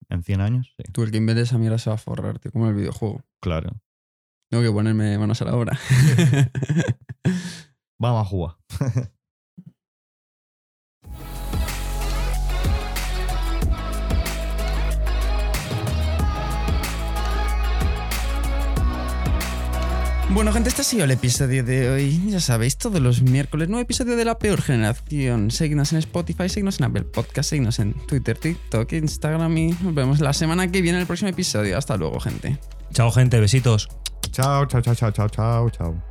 [0.09, 0.73] ¿En 100 años?
[0.77, 3.25] Sí, Tú, el que invente esa mierda se va a forrar, tío, como el videojuego.
[3.41, 3.81] claro.
[4.49, 5.77] Tengo que ponerme manos a la obra.
[7.99, 8.55] Vamos a jugar.
[20.29, 22.21] Bueno, gente, este ha sido el episodio de hoy.
[22.29, 25.49] Ya sabéis, todos los miércoles, nuevo episodio de La Peor Generación.
[25.51, 30.19] Seguidnos en Spotify, seguidnos en Apple Podcast, seguidnos en Twitter, TikTok, Instagram y nos vemos
[30.19, 31.77] la semana que viene en el próximo episodio.
[31.77, 32.59] Hasta luego, gente.
[32.93, 33.87] Chao, gente, besitos.
[34.31, 36.03] Chao, chao, chao, chao, chao, chao, chao.